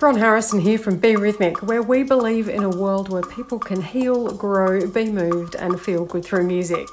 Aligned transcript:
Bron 0.00 0.16
Harrison 0.16 0.60
here 0.60 0.78
from 0.78 0.96
Be 0.96 1.14
Rhythmic, 1.14 1.62
where 1.62 1.82
we 1.82 2.04
believe 2.04 2.48
in 2.48 2.62
a 2.62 2.70
world 2.70 3.10
where 3.10 3.20
people 3.20 3.58
can 3.58 3.82
heal, 3.82 4.32
grow, 4.32 4.86
be 4.86 5.12
moved, 5.12 5.56
and 5.56 5.78
feel 5.78 6.06
good 6.06 6.24
through 6.24 6.44
music. 6.46 6.88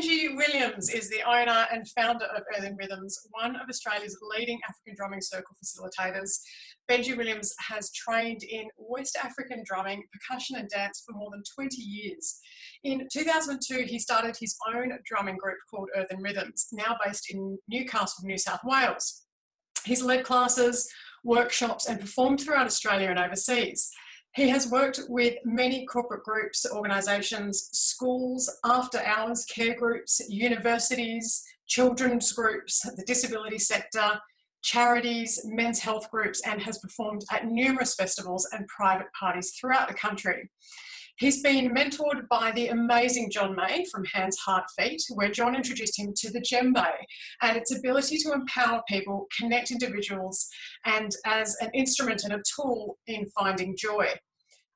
Benjie 0.00 0.34
Williams 0.34 0.88
is 0.88 1.10
the 1.10 1.20
owner 1.28 1.66
and 1.70 1.86
founder 1.88 2.24
of 2.24 2.42
Earthen 2.56 2.74
Rhythms, 2.76 3.18
one 3.32 3.54
of 3.56 3.68
Australia's 3.68 4.18
leading 4.34 4.58
African 4.66 4.94
drumming 4.96 5.20
circle 5.20 5.54
facilitators. 5.62 6.40
Benjie 6.90 7.18
Williams 7.18 7.52
has 7.68 7.92
trained 7.92 8.42
in 8.42 8.64
West 8.78 9.18
African 9.22 9.62
drumming, 9.66 10.02
percussion, 10.10 10.56
and 10.56 10.70
dance 10.70 11.02
for 11.06 11.14
more 11.14 11.30
than 11.30 11.42
20 11.54 11.82
years. 11.82 12.38
In 12.82 13.06
2002, 13.12 13.84
he 13.86 13.98
started 13.98 14.34
his 14.40 14.56
own 14.74 14.90
drumming 15.04 15.36
group 15.36 15.58
called 15.70 15.90
Earthen 15.94 16.22
Rhythms, 16.22 16.68
now 16.72 16.96
based 17.04 17.30
in 17.30 17.58
Newcastle, 17.68 18.24
New 18.24 18.38
South 18.38 18.60
Wales. 18.64 19.26
He's 19.84 20.02
led 20.02 20.24
classes, 20.24 20.88
workshops, 21.24 21.86
and 21.86 22.00
performed 22.00 22.40
throughout 22.40 22.66
Australia 22.66 23.10
and 23.10 23.18
overseas. 23.18 23.90
He 24.36 24.48
has 24.50 24.70
worked 24.70 25.00
with 25.08 25.34
many 25.44 25.84
corporate 25.86 26.22
groups, 26.22 26.64
organisations, 26.70 27.68
schools, 27.72 28.48
after 28.64 29.00
hours 29.00 29.44
care 29.44 29.74
groups, 29.74 30.20
universities, 30.28 31.42
children's 31.66 32.32
groups, 32.32 32.80
the 32.80 33.04
disability 33.06 33.58
sector, 33.58 34.20
charities, 34.62 35.40
men's 35.46 35.80
health 35.80 36.08
groups, 36.12 36.40
and 36.46 36.62
has 36.62 36.78
performed 36.78 37.24
at 37.32 37.46
numerous 37.46 37.96
festivals 37.96 38.48
and 38.52 38.68
private 38.68 39.08
parties 39.18 39.52
throughout 39.58 39.88
the 39.88 39.94
country. 39.94 40.48
He's 41.20 41.42
been 41.42 41.74
mentored 41.74 42.26
by 42.30 42.50
the 42.52 42.68
amazing 42.68 43.30
John 43.30 43.54
May 43.54 43.84
from 43.92 44.06
Hands, 44.06 44.34
Heart, 44.38 44.64
Feet, 44.78 45.02
where 45.12 45.30
John 45.30 45.54
introduced 45.54 45.98
him 45.98 46.14
to 46.16 46.30
the 46.30 46.40
djembe 46.40 46.82
and 47.42 47.58
its 47.58 47.76
ability 47.76 48.16
to 48.18 48.32
empower 48.32 48.82
people, 48.88 49.26
connect 49.38 49.70
individuals, 49.70 50.48
and 50.86 51.14
as 51.26 51.56
an 51.60 51.70
instrument 51.74 52.24
and 52.24 52.32
a 52.32 52.42
tool 52.56 52.96
in 53.06 53.26
finding 53.38 53.76
joy. 53.76 54.08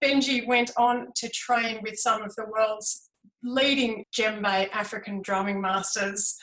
Benjie 0.03 0.47
went 0.47 0.71
on 0.77 1.09
to 1.17 1.29
train 1.29 1.81
with 1.83 1.99
some 1.99 2.23
of 2.23 2.35
the 2.37 2.47
world's 2.47 3.09
leading 3.43 4.05
djembe 4.17 4.69
African 4.73 5.23
drumming 5.23 5.61
masters 5.61 6.37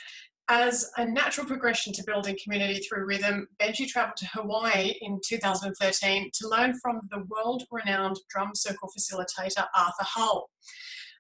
as 0.52 0.91
a 0.97 1.05
natural 1.05 1.47
progression 1.47 1.94
to 1.94 2.03
building 2.03 2.38
community 2.44 2.81
through 2.81 3.05
rhythm, 3.05 3.47
Benjie 3.57 3.88
travelled 3.88 4.17
to 4.17 4.27
Hawaii 4.33 4.95
in 4.99 5.22
2013 5.25 6.29
to 6.33 6.47
learn 6.49 6.77
from 6.81 6.99
the 7.09 7.23
world 7.29 7.63
renowned 7.72 8.19
drum 8.29 8.52
circle 8.53 8.89
facilitator 8.89 9.66
Arthur 9.73 10.03
Hull. 10.03 10.49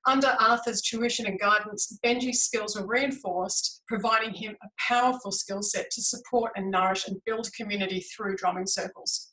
Under 0.05 0.35
Arthur's 0.39 0.81
tuition 0.81 1.27
and 1.27 1.39
guidance, 1.39 1.97
Benjie's 2.03 2.43
skills 2.43 2.75
were 2.75 2.85
reinforced, 2.85 3.83
providing 3.87 4.33
him 4.33 4.57
a 4.61 4.67
powerful 4.77 5.31
skill 5.31 5.61
set 5.61 5.89
to 5.91 6.01
support 6.01 6.51
and 6.57 6.69
nourish 6.69 7.07
and 7.07 7.21
build 7.25 7.47
community 7.55 8.01
through 8.01 8.35
drumming 8.35 8.67
circles. 8.67 9.30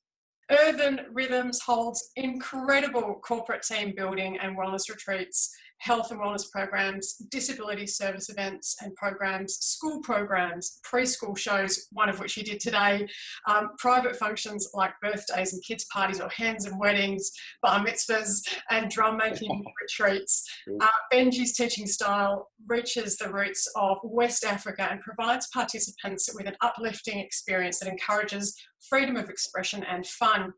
Earthen 0.50 1.00
Rhythms 1.12 1.60
holds 1.60 2.10
incredible 2.16 3.20
corporate 3.22 3.62
team 3.62 3.92
building 3.94 4.38
and 4.38 4.56
wellness 4.56 4.88
retreats 4.88 5.54
health 5.78 6.10
and 6.10 6.20
wellness 6.20 6.50
programs, 6.50 7.14
disability 7.30 7.86
service 7.86 8.28
events 8.28 8.76
and 8.82 8.94
programs, 8.94 9.54
school 9.54 10.00
programs, 10.02 10.80
preschool 10.84 11.36
shows, 11.36 11.86
one 11.92 12.08
of 12.08 12.18
which 12.20 12.36
you 12.36 12.42
did 12.42 12.60
today, 12.60 13.06
um, 13.48 13.70
private 13.78 14.16
functions 14.16 14.68
like 14.74 14.92
birthdays 15.00 15.52
and 15.52 15.62
kids' 15.64 15.86
parties 15.92 16.20
or 16.20 16.28
hands 16.30 16.66
and 16.66 16.78
weddings, 16.78 17.30
bar 17.62 17.84
mitzvahs, 17.84 18.42
and 18.70 18.90
drum 18.90 19.16
making 19.16 19.64
retreats. 19.82 20.44
Uh, 20.80 20.88
Benjie's 21.12 21.56
teaching 21.56 21.86
style 21.86 22.48
reaches 22.66 23.16
the 23.16 23.32
roots 23.32 23.70
of 23.76 23.98
West 24.02 24.44
Africa 24.44 24.88
and 24.90 25.00
provides 25.00 25.48
participants 25.52 26.28
with 26.34 26.46
an 26.46 26.56
uplifting 26.60 27.18
experience 27.18 27.78
that 27.78 27.88
encourages 27.88 28.54
freedom 28.88 29.16
of 29.16 29.28
expression 29.28 29.84
and 29.84 30.06
fun. 30.06 30.52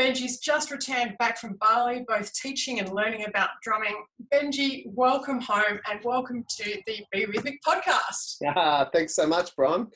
Benjie's 0.00 0.38
just 0.38 0.70
returned 0.70 1.18
back 1.18 1.36
from 1.36 1.58
Bali, 1.60 2.06
both 2.08 2.32
teaching 2.32 2.80
and 2.80 2.88
learning 2.90 3.26
about 3.28 3.50
drumming. 3.62 4.02
Benjie, 4.32 4.84
welcome 4.86 5.42
home 5.42 5.78
and 5.90 6.02
welcome 6.02 6.42
to 6.56 6.80
the 6.86 7.04
Be 7.12 7.26
Rhythmic 7.26 7.60
podcast. 7.62 8.36
Yeah, 8.40 8.86
thanks 8.94 9.14
so 9.14 9.26
much, 9.26 9.54
Bron. 9.54 9.88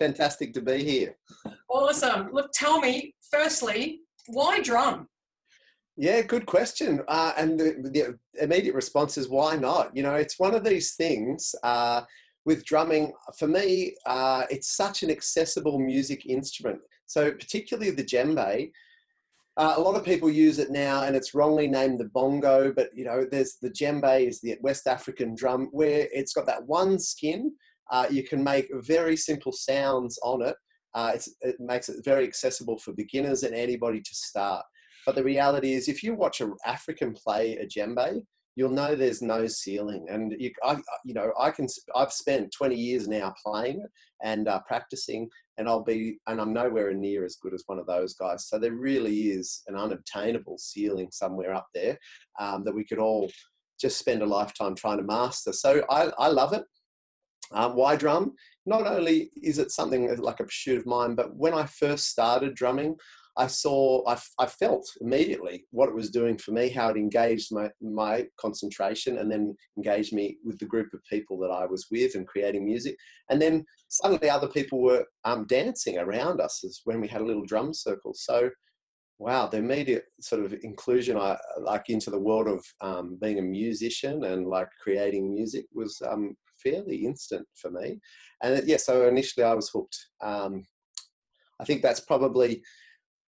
Fantastic 0.00 0.52
to 0.54 0.62
be 0.62 0.82
here. 0.82 1.16
Awesome. 1.68 2.30
Look, 2.32 2.50
tell 2.52 2.80
me, 2.80 3.14
firstly, 3.30 4.00
why 4.26 4.60
drum? 4.62 5.06
Yeah, 5.96 6.22
good 6.22 6.46
question. 6.46 7.00
Uh, 7.06 7.32
and 7.36 7.60
the, 7.60 8.18
the, 8.34 8.42
immediate 8.42 8.74
response 8.74 9.16
is 9.16 9.28
why 9.28 9.54
not? 9.54 9.96
You 9.96 10.02
know, 10.02 10.16
it's 10.16 10.40
one 10.40 10.56
of 10.56 10.64
these 10.64 10.96
things. 10.96 11.54
Uh, 11.62 12.00
with 12.44 12.64
drumming, 12.64 13.12
for 13.38 13.46
me, 13.46 13.94
uh, 14.06 14.42
it's 14.50 14.74
such 14.74 15.04
an 15.04 15.10
accessible 15.12 15.78
music 15.78 16.26
instrument. 16.26 16.80
So, 17.06 17.30
particularly 17.30 17.92
the 17.92 18.02
djembe, 18.02 18.72
uh, 19.56 19.74
a 19.76 19.80
lot 19.80 19.96
of 19.96 20.04
people 20.04 20.30
use 20.30 20.58
it 20.58 20.70
now, 20.70 21.02
and 21.02 21.14
it's 21.14 21.34
wrongly 21.34 21.68
named 21.68 22.00
the 22.00 22.06
bongo. 22.06 22.72
But 22.72 22.90
you 22.94 23.04
know, 23.04 23.26
there's 23.30 23.56
the 23.60 23.70
djembe, 23.70 24.26
is 24.26 24.40
the 24.40 24.56
West 24.60 24.86
African 24.86 25.34
drum, 25.34 25.68
where 25.72 26.08
it's 26.12 26.32
got 26.32 26.46
that 26.46 26.66
one 26.66 26.98
skin. 26.98 27.52
Uh, 27.90 28.06
you 28.10 28.22
can 28.22 28.42
make 28.42 28.68
very 28.80 29.16
simple 29.16 29.52
sounds 29.52 30.18
on 30.22 30.42
it. 30.42 30.56
Uh, 30.94 31.12
it 31.42 31.56
makes 31.58 31.88
it 31.88 32.04
very 32.04 32.24
accessible 32.24 32.78
for 32.78 32.92
beginners 32.92 33.42
and 33.42 33.54
anybody 33.54 34.00
to 34.00 34.14
start. 34.14 34.64
But 35.04 35.16
the 35.16 35.24
reality 35.24 35.74
is, 35.74 35.88
if 35.88 36.02
you 36.02 36.14
watch 36.14 36.40
an 36.40 36.54
African 36.64 37.12
play 37.12 37.56
a 37.56 37.66
djembe, 37.66 38.22
you'll 38.56 38.70
know 38.70 38.94
there's 38.94 39.22
no 39.22 39.46
ceiling. 39.46 40.06
And 40.10 40.34
you, 40.38 40.50
I, 40.62 40.76
you 41.04 41.14
know, 41.14 41.32
I 41.38 41.50
can. 41.50 41.66
I've 41.94 42.12
spent 42.12 42.52
20 42.52 42.74
years 42.74 43.08
now 43.08 43.34
playing 43.44 43.84
and 44.22 44.48
uh, 44.48 44.60
practicing, 44.66 45.28
and 45.58 45.68
I'll 45.68 45.82
be, 45.82 46.18
and 46.26 46.40
I'm 46.40 46.52
nowhere 46.52 46.92
near 46.94 47.24
as 47.24 47.36
good 47.36 47.54
as 47.54 47.64
one 47.66 47.78
of 47.78 47.86
those 47.86 48.14
guys. 48.14 48.48
So 48.48 48.58
there 48.58 48.74
really 48.74 49.30
is 49.30 49.62
an 49.66 49.76
unobtainable 49.76 50.58
ceiling 50.58 51.08
somewhere 51.10 51.54
up 51.54 51.66
there 51.74 51.98
um, 52.38 52.64
that 52.64 52.74
we 52.74 52.84
could 52.84 52.98
all 52.98 53.30
just 53.80 53.98
spend 53.98 54.22
a 54.22 54.26
lifetime 54.26 54.74
trying 54.74 54.98
to 54.98 55.04
master. 55.04 55.52
So 55.52 55.82
I, 55.90 56.10
I 56.18 56.28
love 56.28 56.52
it. 56.52 56.64
Um, 57.52 57.74
why 57.74 57.96
drum? 57.96 58.32
Not 58.64 58.86
only 58.86 59.30
is 59.42 59.58
it 59.58 59.72
something 59.72 60.14
like 60.16 60.40
a 60.40 60.44
pursuit 60.44 60.78
of 60.78 60.86
mine, 60.86 61.14
but 61.14 61.34
when 61.34 61.52
I 61.52 61.66
first 61.66 62.08
started 62.08 62.54
drumming, 62.54 62.96
I 63.36 63.46
saw, 63.46 64.06
I, 64.06 64.18
I 64.38 64.46
felt 64.46 64.86
immediately 65.00 65.64
what 65.70 65.88
it 65.88 65.94
was 65.94 66.10
doing 66.10 66.36
for 66.36 66.52
me, 66.52 66.68
how 66.68 66.90
it 66.90 66.96
engaged 66.96 67.48
my, 67.50 67.70
my 67.80 68.26
concentration 68.38 69.18
and 69.18 69.30
then 69.30 69.56
engaged 69.78 70.12
me 70.12 70.36
with 70.44 70.58
the 70.58 70.66
group 70.66 70.92
of 70.92 71.00
people 71.08 71.38
that 71.38 71.50
I 71.50 71.64
was 71.64 71.86
with 71.90 72.14
and 72.14 72.26
creating 72.26 72.66
music. 72.66 72.96
And 73.30 73.40
then 73.40 73.64
suddenly 73.88 74.28
other 74.28 74.48
people 74.48 74.82
were 74.82 75.06
um, 75.24 75.46
dancing 75.46 75.98
around 75.98 76.40
us 76.40 76.62
as 76.64 76.82
when 76.84 77.00
we 77.00 77.08
had 77.08 77.22
a 77.22 77.24
little 77.24 77.46
drum 77.46 77.72
circle. 77.72 78.12
So, 78.14 78.50
wow, 79.18 79.46
the 79.46 79.58
immediate 79.58 80.04
sort 80.20 80.44
of 80.44 80.54
inclusion 80.62 81.16
I 81.16 81.38
like 81.58 81.88
into 81.88 82.10
the 82.10 82.20
world 82.20 82.48
of 82.48 82.64
um, 82.82 83.18
being 83.20 83.38
a 83.38 83.42
musician 83.42 84.24
and 84.24 84.46
like 84.46 84.68
creating 84.82 85.32
music 85.32 85.64
was 85.72 86.00
um, 86.06 86.36
fairly 86.62 86.96
instant 87.06 87.46
for 87.54 87.70
me. 87.70 87.98
And 88.42 88.56
yes, 88.56 88.66
yeah, 88.66 88.76
so 88.76 89.08
initially 89.08 89.44
I 89.44 89.54
was 89.54 89.70
hooked. 89.70 89.96
Um, 90.22 90.64
I 91.60 91.64
think 91.64 91.80
that's 91.80 92.00
probably 92.00 92.62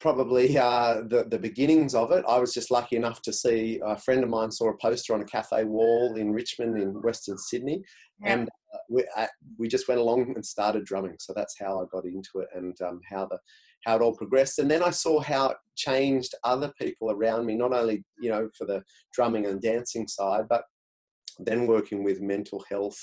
probably 0.04 0.59
uh, 0.59 1.00
the, 1.09 1.25
the 1.31 1.38
beginnings 1.38 1.94
of 1.94 2.12
it. 2.12 2.22
I 2.28 2.38
was 2.38 2.53
just 2.53 2.70
lucky 2.70 2.97
enough 2.97 3.22
to 3.22 3.32
see 3.32 3.81
a 3.82 3.97
friend 3.97 4.22
of 4.22 4.28
mine 4.28 4.50
saw 4.50 4.69
a 4.69 4.76
poster 4.76 5.15
on 5.15 5.22
a 5.22 5.25
cafe 5.25 5.65
wall 5.65 6.16
in 6.16 6.31
Richmond 6.31 6.76
in 6.76 7.00
Western 7.00 7.38
Sydney, 7.38 7.82
yeah. 8.20 8.34
and 8.34 8.48
uh, 8.75 8.78
we, 8.91 9.06
uh, 9.16 9.28
we 9.59 9.66
just 9.66 9.88
went 9.88 10.03
along 10.03 10.34
and 10.34 10.44
started 10.44 10.84
drumming. 10.84 11.16
So 11.20 11.32
that's 11.34 11.56
how 11.59 11.81
I 11.81 11.87
got 11.91 12.04
into 12.04 12.41
it 12.41 12.48
and 12.54 12.78
um, 12.82 13.00
how 13.10 13.25
the 13.25 13.38
how 13.87 13.97
it 13.97 14.03
all 14.03 14.14
progressed. 14.14 14.59
And 14.59 14.70
then 14.70 14.82
I 14.82 14.91
saw 14.91 15.20
how 15.20 15.48
it 15.48 15.56
changed 15.75 16.34
other 16.44 16.70
people 16.78 17.10
around 17.10 17.47
me, 17.47 17.54
not 17.54 17.72
only 17.72 18.04
you 18.20 18.28
know 18.28 18.50
for 18.59 18.66
the 18.66 18.82
drumming 19.14 19.47
and 19.47 19.59
dancing 19.62 20.06
side, 20.06 20.44
but 20.50 20.64
then 21.38 21.66
working 21.66 22.04
with 22.04 22.20
mental 22.20 22.62
health 22.69 23.00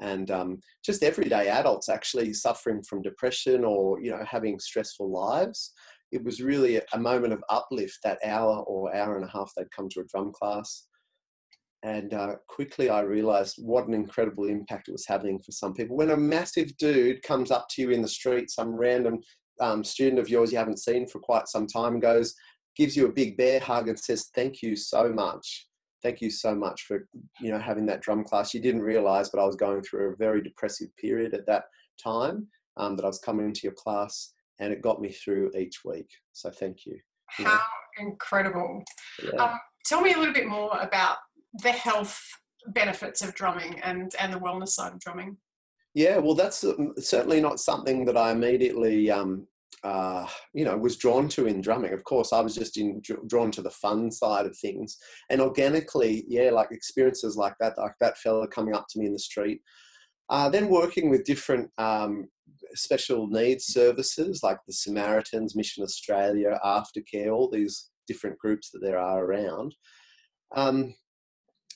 and 0.00 0.30
um, 0.30 0.60
just 0.84 1.02
everyday 1.02 1.48
adults 1.48 1.88
actually 1.88 2.32
suffering 2.32 2.82
from 2.88 3.02
depression 3.02 3.64
or 3.64 4.00
you 4.00 4.10
know 4.10 4.24
having 4.24 4.58
stressful 4.58 5.10
lives 5.10 5.72
it 6.14 6.24
was 6.24 6.40
really 6.40 6.80
a 6.92 6.98
moment 6.98 7.32
of 7.32 7.42
uplift 7.50 7.98
that 8.04 8.18
hour 8.24 8.62
or 8.68 8.94
hour 8.94 9.16
and 9.16 9.24
a 9.24 9.28
half 9.28 9.50
they'd 9.56 9.70
come 9.72 9.88
to 9.90 10.00
a 10.00 10.04
drum 10.04 10.32
class. 10.32 10.86
And 11.82 12.14
uh, 12.14 12.36
quickly 12.48 12.88
I 12.88 13.00
realized 13.00 13.56
what 13.58 13.88
an 13.88 13.94
incredible 13.94 14.44
impact 14.44 14.88
it 14.88 14.92
was 14.92 15.06
having 15.08 15.40
for 15.40 15.50
some 15.50 15.74
people. 15.74 15.96
When 15.96 16.12
a 16.12 16.16
massive 16.16 16.74
dude 16.76 17.22
comes 17.22 17.50
up 17.50 17.66
to 17.70 17.82
you 17.82 17.90
in 17.90 18.00
the 18.00 18.08
street, 18.08 18.48
some 18.48 18.70
random 18.70 19.18
um, 19.60 19.82
student 19.82 20.20
of 20.20 20.28
yours 20.28 20.52
you 20.52 20.58
haven't 20.58 20.78
seen 20.78 21.08
for 21.08 21.18
quite 21.18 21.48
some 21.48 21.66
time 21.66 21.98
goes, 21.98 22.32
gives 22.76 22.96
you 22.96 23.06
a 23.06 23.12
big 23.12 23.36
bear 23.36 23.58
hug 23.58 23.88
and 23.88 23.98
says, 23.98 24.30
Thank 24.36 24.62
you 24.62 24.76
so 24.76 25.12
much. 25.12 25.66
Thank 26.02 26.20
you 26.20 26.30
so 26.30 26.54
much 26.54 26.82
for 26.82 27.08
you 27.40 27.50
know 27.50 27.58
having 27.58 27.86
that 27.86 28.02
drum 28.02 28.24
class. 28.24 28.54
You 28.54 28.60
didn't 28.60 28.82
realize, 28.82 29.30
but 29.30 29.40
I 29.40 29.46
was 29.46 29.56
going 29.56 29.82
through 29.82 30.12
a 30.12 30.16
very 30.16 30.42
depressive 30.42 30.94
period 30.96 31.34
at 31.34 31.46
that 31.46 31.64
time 32.02 32.46
um, 32.76 32.94
that 32.96 33.04
I 33.04 33.08
was 33.08 33.18
coming 33.18 33.46
into 33.46 33.62
your 33.64 33.72
class 33.72 34.34
and 34.60 34.72
it 34.72 34.82
got 34.82 35.00
me 35.00 35.10
through 35.10 35.50
each 35.58 35.84
week. 35.84 36.08
So 36.32 36.50
thank 36.50 36.86
you. 36.86 36.98
How 37.26 37.44
yeah. 37.44 38.04
incredible. 38.04 38.82
Yeah. 39.22 39.42
Um, 39.42 39.60
tell 39.86 40.00
me 40.00 40.12
a 40.12 40.18
little 40.18 40.34
bit 40.34 40.46
more 40.46 40.76
about 40.80 41.16
the 41.62 41.72
health 41.72 42.20
benefits 42.68 43.22
of 43.22 43.34
drumming 43.34 43.80
and, 43.80 44.14
and 44.20 44.32
the 44.32 44.40
wellness 44.40 44.68
side 44.68 44.92
of 44.92 45.00
drumming. 45.00 45.36
Yeah, 45.94 46.18
well, 46.18 46.34
that's 46.34 46.64
uh, 46.64 46.74
certainly 46.98 47.40
not 47.40 47.60
something 47.60 48.04
that 48.06 48.16
I 48.16 48.32
immediately, 48.32 49.10
um, 49.10 49.46
uh, 49.84 50.26
you 50.52 50.64
know, 50.64 50.76
was 50.76 50.96
drawn 50.96 51.28
to 51.30 51.46
in 51.46 51.60
drumming. 51.60 51.92
Of 51.92 52.02
course, 52.02 52.32
I 52.32 52.40
was 52.40 52.54
just 52.54 52.76
in, 52.78 53.00
drawn 53.28 53.52
to 53.52 53.62
the 53.62 53.70
fun 53.70 54.10
side 54.10 54.46
of 54.46 54.56
things, 54.58 54.96
and 55.30 55.40
organically, 55.40 56.24
yeah, 56.26 56.50
like 56.50 56.72
experiences 56.72 57.36
like 57.36 57.54
that, 57.60 57.78
like 57.78 57.94
that 58.00 58.18
fella 58.18 58.48
coming 58.48 58.74
up 58.74 58.86
to 58.90 58.98
me 58.98 59.06
in 59.06 59.12
the 59.12 59.18
street. 59.18 59.60
Uh, 60.30 60.48
then 60.48 60.68
working 60.68 61.10
with 61.10 61.24
different 61.24 61.70
um, 61.78 62.28
special 62.74 63.26
needs 63.26 63.66
services 63.66 64.40
like 64.42 64.58
the 64.66 64.72
Samaritans, 64.72 65.54
Mission 65.54 65.82
Australia, 65.82 66.58
Aftercare, 66.64 67.32
all 67.32 67.50
these 67.50 67.90
different 68.06 68.38
groups 68.38 68.70
that 68.70 68.80
there 68.80 68.98
are 68.98 69.24
around. 69.24 69.74
Um, 70.56 70.94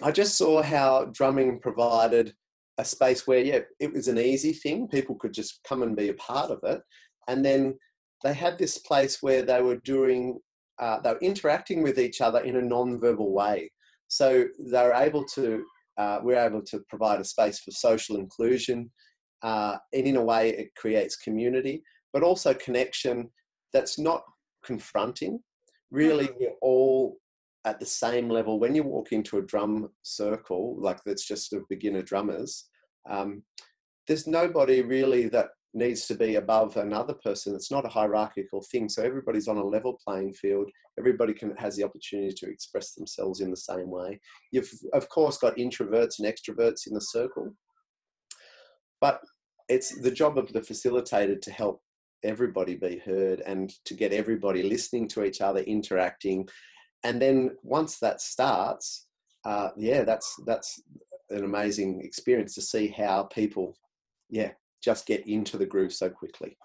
I 0.03 0.13
just 0.13 0.37
saw 0.37 0.63
how 0.63 1.07
drumming 1.13 1.61
provided 1.61 2.35
a 2.79 2.85
space 2.85 3.27
where, 3.27 3.41
yeah, 3.41 3.61
it 3.81 3.93
was 3.93 4.09
an 4.09 4.19
easy 4.19 4.53
thing. 4.53 4.89
People 4.89 5.17
could 5.17 5.33
just 5.33 5.61
come 5.69 5.83
and 5.83 5.97
be 5.97 6.09
a 6.09 6.15
part 6.15 6.51
of 6.51 6.61
it. 6.63 6.81
And 7.27 7.45
then 7.45 7.77
they 8.23 8.33
had 8.33 8.57
this 8.57 8.79
place 8.79 9.23
where 9.23 9.43
they 9.43 9.61
were 9.61 9.77
doing, 9.85 10.39
uh, 10.79 11.01
they 11.01 11.13
were 11.13 11.19
interacting 11.21 11.83
with 11.83 11.99
each 11.99 12.21
other 12.21 12.41
in 12.41 12.57
a 12.57 12.63
non-verbal 12.63 13.33
way. 13.33 13.73
So 14.07 14.47
they 14.59 14.83
were 14.83 14.95
able 14.95 15.25
to, 15.35 15.65
uh, 15.99 16.21
we're 16.23 16.39
able 16.39 16.63
to 16.63 16.81
provide 16.89 17.21
a 17.21 17.25
space 17.25 17.61
for 17.61 17.71
social 17.71 18.17
inclusion. 18.17 18.91
Uh, 19.43 19.77
and 19.93 20.07
in 20.07 20.17
a 20.17 20.25
way, 20.25 20.51
it 20.51 20.69
creates 20.77 21.17
community, 21.17 21.83
but 22.13 22.23
also 22.23 22.55
connection 22.55 23.29
that's 23.73 23.99
not 23.99 24.23
confronting. 24.65 25.41
Really, 25.91 26.27
mm-hmm. 26.27 26.37
we're 26.41 26.57
all 26.63 27.19
at 27.65 27.81
the 27.81 27.87
same 27.87 28.29
level 28.29 28.59
when 28.59 28.75
you 28.75 28.83
walk 28.83 29.13
into 29.13 29.39
a 29.39 29.43
drum 29.43 29.89
circle 30.03 30.77
like 30.81 30.99
that's 31.05 31.27
just 31.27 31.53
of 31.53 31.69
beginner 31.69 32.03
drummers 32.03 32.69
um, 33.11 33.43
there's 34.07 34.27
nobody 34.27 34.81
really 34.81 35.29
that 35.29 35.49
needs 35.75 36.07
to 36.07 36.15
be 36.15 36.37
above 36.37 36.77
another 36.77 37.15
person. 37.15 37.55
It's 37.55 37.71
not 37.71 37.85
a 37.85 37.91
hierarchical 37.91 38.65
thing. 38.71 38.89
So 38.89 39.03
everybody's 39.03 39.49
on 39.49 39.59
a 39.59 39.65
level 39.65 39.99
playing 40.05 40.33
field. 40.35 40.71
Everybody 40.99 41.35
can 41.35 41.55
has 41.57 41.77
the 41.77 41.85
opportunity 41.85 42.35
to 42.39 42.51
express 42.51 42.95
themselves 42.95 43.41
in 43.41 43.51
the 43.51 43.57
same 43.57 43.91
way. 43.91 44.19
You've 44.51 44.71
of 44.95 45.09
course 45.09 45.39
got 45.39 45.57
introverts 45.57 46.19
and 46.19 46.27
extroverts 46.27 46.87
in 46.87 46.95
the 46.95 47.01
circle. 47.01 47.55
But 49.01 49.21
it's 49.69 50.01
the 50.01 50.11
job 50.11 50.39
of 50.39 50.53
the 50.53 50.61
facilitator 50.61 51.41
to 51.41 51.53
help 51.53 51.83
everybody 52.25 52.75
be 52.75 52.99
heard 53.05 53.41
and 53.41 53.73
to 53.85 53.95
get 53.95 54.13
everybody 54.13 54.63
listening 54.63 55.07
to 55.09 55.25
each 55.25 55.41
other 55.41 55.61
interacting. 55.61 56.49
And 57.05 57.21
then 57.23 57.57
once 57.63 57.99
that 58.01 58.21
starts, 58.21 59.07
uh, 59.45 59.69
yeah, 59.77 60.03
that's 60.03 60.35
that's 60.47 60.83
an 61.31 61.45
amazing 61.45 62.01
experience 62.03 62.55
to 62.55 62.63
see 62.63 62.89
how 62.89 63.25
people, 63.25 63.77
yeah, 64.31 64.53
just 64.83 65.07
get 65.07 65.27
into 65.27 65.57
the 65.57 65.67
groove 65.67 65.93
so 65.93 66.09
quickly. 66.09 66.57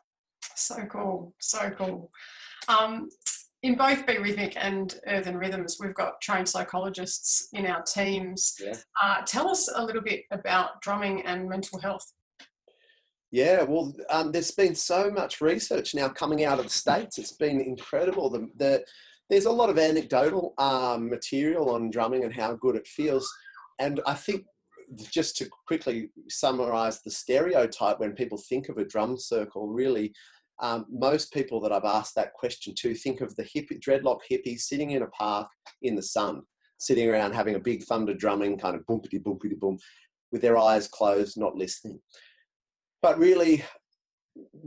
So 0.56 0.86
cool, 0.92 1.34
so 1.40 1.70
cool. 1.72 2.12
Um, 2.68 3.10
in 3.64 3.76
both 3.76 4.06
Be 4.06 4.18
Rhythmic 4.18 4.56
and 4.58 5.00
Earthen 5.08 5.38
Rhythms, 5.38 5.78
we've 5.80 5.94
got 5.94 6.20
trained 6.22 6.50
psychologists 6.50 7.48
in 7.54 7.66
our 7.66 7.82
teams. 7.82 8.56
Yeah. 8.60 8.76
Uh, 9.02 9.22
tell 9.26 9.48
us 9.48 9.70
a 9.74 9.84
little 9.84 10.02
bit 10.02 10.24
about 10.32 10.82
drumming 10.82 11.26
and 11.26 11.48
mental 11.48 11.80
health. 11.80 12.06
Yeah, 13.32 13.64
well, 13.64 13.94
um, 14.10 14.32
there's 14.32 14.52
been 14.52 14.76
so 14.76 15.10
much 15.10 15.42
research 15.42 15.96
now 15.96 16.10
coming 16.10 16.44
out 16.44 16.60
of 16.60 16.66
the 16.66 16.72
states. 16.72 17.18
It's 17.18 17.32
been 17.32 17.62
incredible. 17.62 18.30
The, 18.30 18.50
the 18.58 18.86
there's 19.30 19.46
a 19.46 19.52
lot 19.52 19.70
of 19.70 19.80
anecdotal 19.80 20.54
um, 20.58 21.10
material 21.10 21.72
on 21.72 21.90
drumming 21.90 22.26
and 22.26 22.34
how 22.34 22.54
good 22.54 22.76
it 22.76 22.86
feels. 22.86 23.28
And 23.80 24.02
I 24.06 24.14
think 24.14 24.46
just 25.12 25.38
to 25.38 25.50
quickly 25.68 26.10
summarize 26.30 27.02
the 27.02 27.12
stereotype 27.12 28.00
when 28.00 28.14
people 28.14 28.38
think 28.38 28.70
of 28.70 28.78
a 28.78 28.86
drum 28.86 29.18
circle, 29.18 29.68
really, 29.68 30.14
um, 30.62 30.86
most 30.90 31.34
people 31.34 31.60
that 31.62 31.72
I've 31.72 31.86
asked 31.86 32.16
that 32.16 32.34
question 32.34 32.74
to 32.78 32.94
think 32.94 33.22
of 33.22 33.36
the 33.36 33.44
hippie, 33.44 33.80
dreadlock 33.80 34.20
hippie 34.30 34.60
sitting 34.60 34.92
in 34.92 35.04
a 35.04 35.08
park 35.08 35.48
in 35.82 35.96
the 35.96 36.02
sun, 36.02 36.42
sitting 36.78 37.10
around 37.10 37.34
having 37.34 37.56
a 37.56 37.60
big 37.60 37.84
thunder 37.84 38.14
drumming 38.14 38.58
kind 38.58 38.76
of 38.76 38.86
boompity 38.86 39.22
boompity 39.22 39.60
boom, 39.60 39.78
with 40.32 40.42
their 40.42 40.58
eyes 40.58 40.88
closed, 40.88 41.40
not 41.40 41.56
listening. 41.56 42.00
But 43.02 43.18
really, 43.20 43.64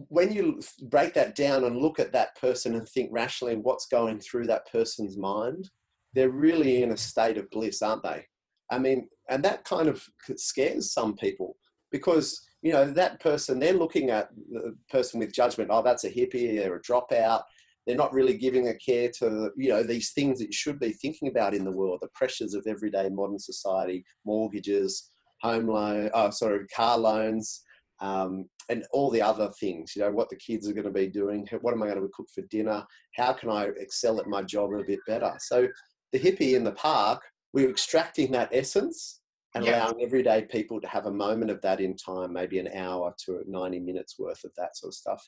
when 0.08 0.32
you 0.32 0.60
break 0.82 1.14
that 1.14 1.34
down 1.34 1.64
and 1.64 1.76
look 1.76 1.98
at 1.98 2.12
that 2.12 2.36
person 2.36 2.74
and 2.74 2.88
think 2.88 3.10
rationally 3.12 3.56
what's 3.56 3.86
going 3.86 4.20
through 4.20 4.46
that 4.46 4.70
person's 4.70 5.16
mind, 5.16 5.70
they're 6.14 6.30
really 6.30 6.82
in 6.82 6.92
a 6.92 6.96
state 6.96 7.36
of 7.36 7.50
bliss, 7.50 7.82
aren't 7.82 8.02
they? 8.02 8.26
I 8.70 8.78
mean, 8.78 9.08
and 9.28 9.44
that 9.44 9.64
kind 9.64 9.88
of 9.88 10.04
scares 10.36 10.92
some 10.92 11.14
people 11.16 11.56
because 11.90 12.40
you 12.62 12.72
know 12.72 12.90
that 12.92 13.20
person 13.20 13.58
they're 13.58 13.72
looking 13.72 14.10
at 14.10 14.28
the 14.50 14.76
person 14.90 15.20
with 15.20 15.32
judgment. 15.32 15.70
Oh, 15.72 15.82
that's 15.82 16.04
a 16.04 16.10
hippie. 16.10 16.56
They're 16.56 16.76
a 16.76 16.82
dropout. 16.82 17.42
They're 17.86 17.96
not 17.96 18.12
really 18.12 18.36
giving 18.36 18.68
a 18.68 18.74
care 18.74 19.10
to 19.18 19.50
you 19.56 19.68
know 19.68 19.82
these 19.82 20.12
things 20.12 20.38
that 20.38 20.46
you 20.46 20.52
should 20.52 20.80
be 20.80 20.92
thinking 20.92 21.28
about 21.28 21.54
in 21.54 21.64
the 21.64 21.76
world. 21.76 22.00
The 22.02 22.08
pressures 22.14 22.54
of 22.54 22.66
everyday 22.66 23.08
modern 23.08 23.38
society, 23.38 24.04
mortgages, 24.24 25.10
home 25.42 25.68
loan, 25.68 26.10
oh 26.14 26.30
sorry, 26.30 26.66
car 26.68 26.98
loans, 26.98 27.62
um, 28.00 28.46
and 28.68 28.84
all 28.92 29.10
the 29.10 29.22
other 29.22 29.50
things, 29.60 29.94
you 29.94 30.02
know, 30.02 30.10
what 30.10 30.28
the 30.28 30.36
kids 30.36 30.68
are 30.68 30.72
going 30.72 30.86
to 30.86 30.90
be 30.90 31.06
doing, 31.06 31.46
what 31.60 31.72
am 31.72 31.82
I 31.82 31.86
going 31.86 32.00
to 32.00 32.08
cook 32.14 32.26
for 32.34 32.42
dinner, 32.50 32.84
how 33.14 33.32
can 33.32 33.50
I 33.50 33.68
excel 33.78 34.20
at 34.20 34.26
my 34.26 34.42
job 34.42 34.72
a 34.72 34.82
bit 34.84 35.00
better. 35.06 35.32
So 35.38 35.68
the 36.12 36.18
hippie 36.18 36.54
in 36.54 36.64
the 36.64 36.72
park, 36.72 37.22
we're 37.56 37.70
extracting 37.70 38.30
that 38.30 38.50
essence 38.52 39.20
and 39.54 39.64
yeah. 39.64 39.82
allowing 39.82 40.02
everyday 40.02 40.42
people 40.42 40.78
to 40.78 40.86
have 40.86 41.06
a 41.06 41.10
moment 41.10 41.50
of 41.50 41.58
that 41.62 41.80
in 41.80 41.96
time, 41.96 42.30
maybe 42.30 42.58
an 42.58 42.68
hour 42.76 43.14
to 43.24 43.42
90 43.46 43.80
minutes 43.80 44.18
worth 44.18 44.44
of 44.44 44.50
that 44.58 44.76
sort 44.76 44.90
of 44.90 44.94
stuff. 44.94 45.26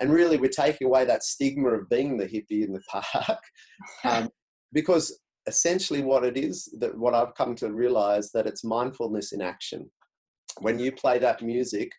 And 0.00 0.12
really, 0.12 0.36
we're 0.36 0.48
taking 0.48 0.86
away 0.86 1.04
that 1.06 1.24
stigma 1.24 1.70
of 1.70 1.88
being 1.88 2.16
the 2.16 2.26
hippie 2.26 2.64
in 2.64 2.72
the 2.72 2.80
park, 2.88 3.40
um, 4.04 4.30
because 4.72 5.18
essentially 5.48 6.02
what 6.02 6.24
it 6.24 6.36
is 6.36 6.72
that 6.78 6.96
what 6.96 7.14
I've 7.14 7.34
come 7.34 7.56
to 7.56 7.72
realize 7.72 8.30
that 8.30 8.46
it's 8.46 8.62
mindfulness 8.62 9.32
in 9.32 9.42
action 9.42 9.90
when 10.60 10.78
you 10.78 10.92
play 10.92 11.18
that 11.18 11.42
music, 11.42 11.90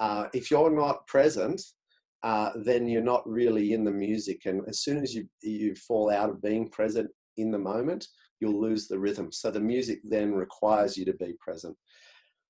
uh, 0.00 0.24
if 0.34 0.50
you're 0.50 0.74
not 0.74 1.06
present, 1.06 1.62
uh, 2.24 2.50
then 2.64 2.88
you're 2.88 3.02
not 3.02 3.22
really 3.24 3.72
in 3.72 3.84
the 3.84 3.90
music. 3.92 4.46
And 4.46 4.62
as 4.68 4.80
soon 4.80 4.98
as 4.98 5.14
you, 5.14 5.28
you 5.42 5.76
fall 5.76 6.10
out 6.10 6.28
of 6.28 6.42
being 6.42 6.68
present 6.70 7.08
in 7.36 7.52
the 7.52 7.58
moment, 7.58 8.08
you'll 8.42 8.60
lose 8.60 8.88
the 8.88 8.98
rhythm. 8.98 9.30
So 9.30 9.50
the 9.50 9.60
music 9.60 10.00
then 10.02 10.34
requires 10.34 10.96
you 10.96 11.04
to 11.04 11.12
be 11.14 11.34
present. 11.40 11.76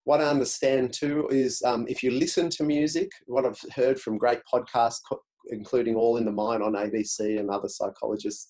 What 0.04 0.22
I 0.22 0.24
understand 0.24 0.92
too 0.94 1.28
is 1.28 1.62
um, 1.64 1.86
if 1.86 2.02
you 2.02 2.10
listen 2.10 2.48
to 2.50 2.64
music, 2.64 3.10
what 3.26 3.44
I've 3.44 3.60
heard 3.76 4.00
from 4.00 4.16
great 4.16 4.40
podcasts, 4.52 5.00
including 5.48 5.94
All 5.94 6.16
in 6.16 6.24
the 6.24 6.32
Mind 6.32 6.62
on 6.62 6.72
ABC 6.72 7.38
and 7.38 7.50
other 7.50 7.68
psychologists, 7.68 8.48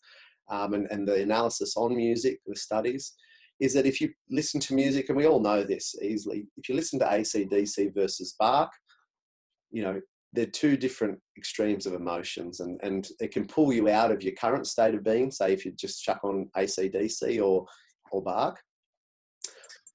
um, 0.51 0.75
and, 0.75 0.87
and 0.91 1.07
the 1.07 1.21
analysis 1.21 1.77
on 1.77 1.97
music, 1.97 2.39
the 2.47 2.55
studies, 2.55 3.15
is 3.59 3.75
that 3.75 3.87
if 3.87 4.01
you 4.01 4.11
listen 4.31 4.61
to 4.61 4.75
music, 4.75 5.09
and 5.09 5.17
we 5.17 5.27
all 5.27 5.41
know 5.41 5.65
this 5.65 5.95
easily, 6.01 6.47
if 6.57 6.69
you 6.69 6.77
listen 6.77 6.99
to 7.01 7.05
ACDC 7.05 7.93
versus 7.93 8.35
Bach, 8.39 8.71
you 9.73 9.83
know, 9.83 10.01
they're 10.33 10.47
two 10.47 10.77
different 10.77 11.19
extremes 11.37 11.87
of 11.87 11.93
emotions 11.93 12.61
and, 12.61 12.81
and 12.83 13.09
it 13.21 13.33
can 13.33 13.47
pull 13.47 13.73
you 13.73 13.89
out 13.89 14.11
of 14.11 14.23
your 14.23 14.35
current 14.35 14.67
state 14.67 14.95
of 14.95 15.05
being, 15.05 15.31
say 15.31 15.53
if 15.53 15.65
you 15.65 15.73
just 15.73 16.03
chuck 16.03 16.21
on 16.25 16.49
ACDC 16.57 17.43
or, 17.43 17.67
or 18.11 18.23
Bach. 18.23 18.59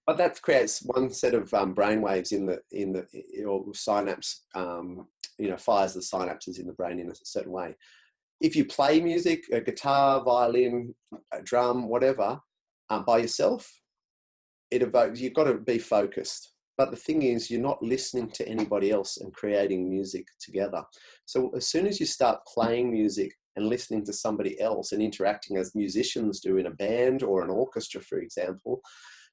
But 0.06 0.18
that 0.18 0.42
creates 0.42 0.82
one 0.84 1.10
set 1.10 1.34
of 1.34 1.54
um, 1.54 1.74
brain 1.74 2.02
waves 2.02 2.32
in 2.32 2.46
the, 2.46 2.60
in 2.72 2.94
the, 2.94 3.44
or 3.46 3.66
synapse, 3.74 4.46
um, 4.56 5.08
you 5.38 5.50
know, 5.50 5.58
fires 5.58 5.94
the 5.94 6.00
synapses 6.00 6.60
in 6.60 6.68
the 6.68 6.74
brain 6.74 7.00
in 7.00 7.10
a 7.10 7.16
certain 7.16 7.52
way. 7.52 7.76
If 8.40 8.56
you 8.56 8.66
play 8.66 9.02
music, 9.02 9.44
a 9.52 9.60
guitar, 9.60 10.24
violin, 10.24 10.94
a 11.34 11.42
drum, 11.42 11.90
whatever, 11.90 12.40
um, 12.90 13.04
by 13.04 13.18
yourself, 13.18 13.70
it 14.72 14.82
evokes, 14.82 15.20
you've 15.20 15.34
got 15.34 15.46
to 15.46 15.56
be 15.56 15.80
focused. 15.80 16.54
But 16.78 16.92
the 16.92 16.98
thing 16.98 17.24
is, 17.24 17.50
you're 17.50 17.60
not 17.60 17.82
listening 17.82 18.30
to 18.32 18.48
anybody 18.48 18.92
else 18.92 19.18
and 19.18 19.34
creating 19.34 19.90
music 19.90 20.28
together. 20.40 20.84
So 21.26 21.50
as 21.56 21.68
soon 21.68 21.88
as 21.88 22.00
you 22.00 22.06
start 22.06 22.46
playing 22.46 22.92
music 22.92 23.34
and 23.56 23.68
listening 23.68 24.06
to 24.06 24.14
somebody 24.14 24.60
else 24.62 24.92
and 24.92 25.02
interacting 25.02 25.58
as 25.58 25.74
musicians 25.74 26.40
do 26.40 26.58
in 26.58 26.68
a 26.68 26.72
band 26.72 27.24
or 27.24 27.44
an 27.44 27.50
orchestra, 27.50 28.00
for 28.02 28.20
example, 28.20 28.82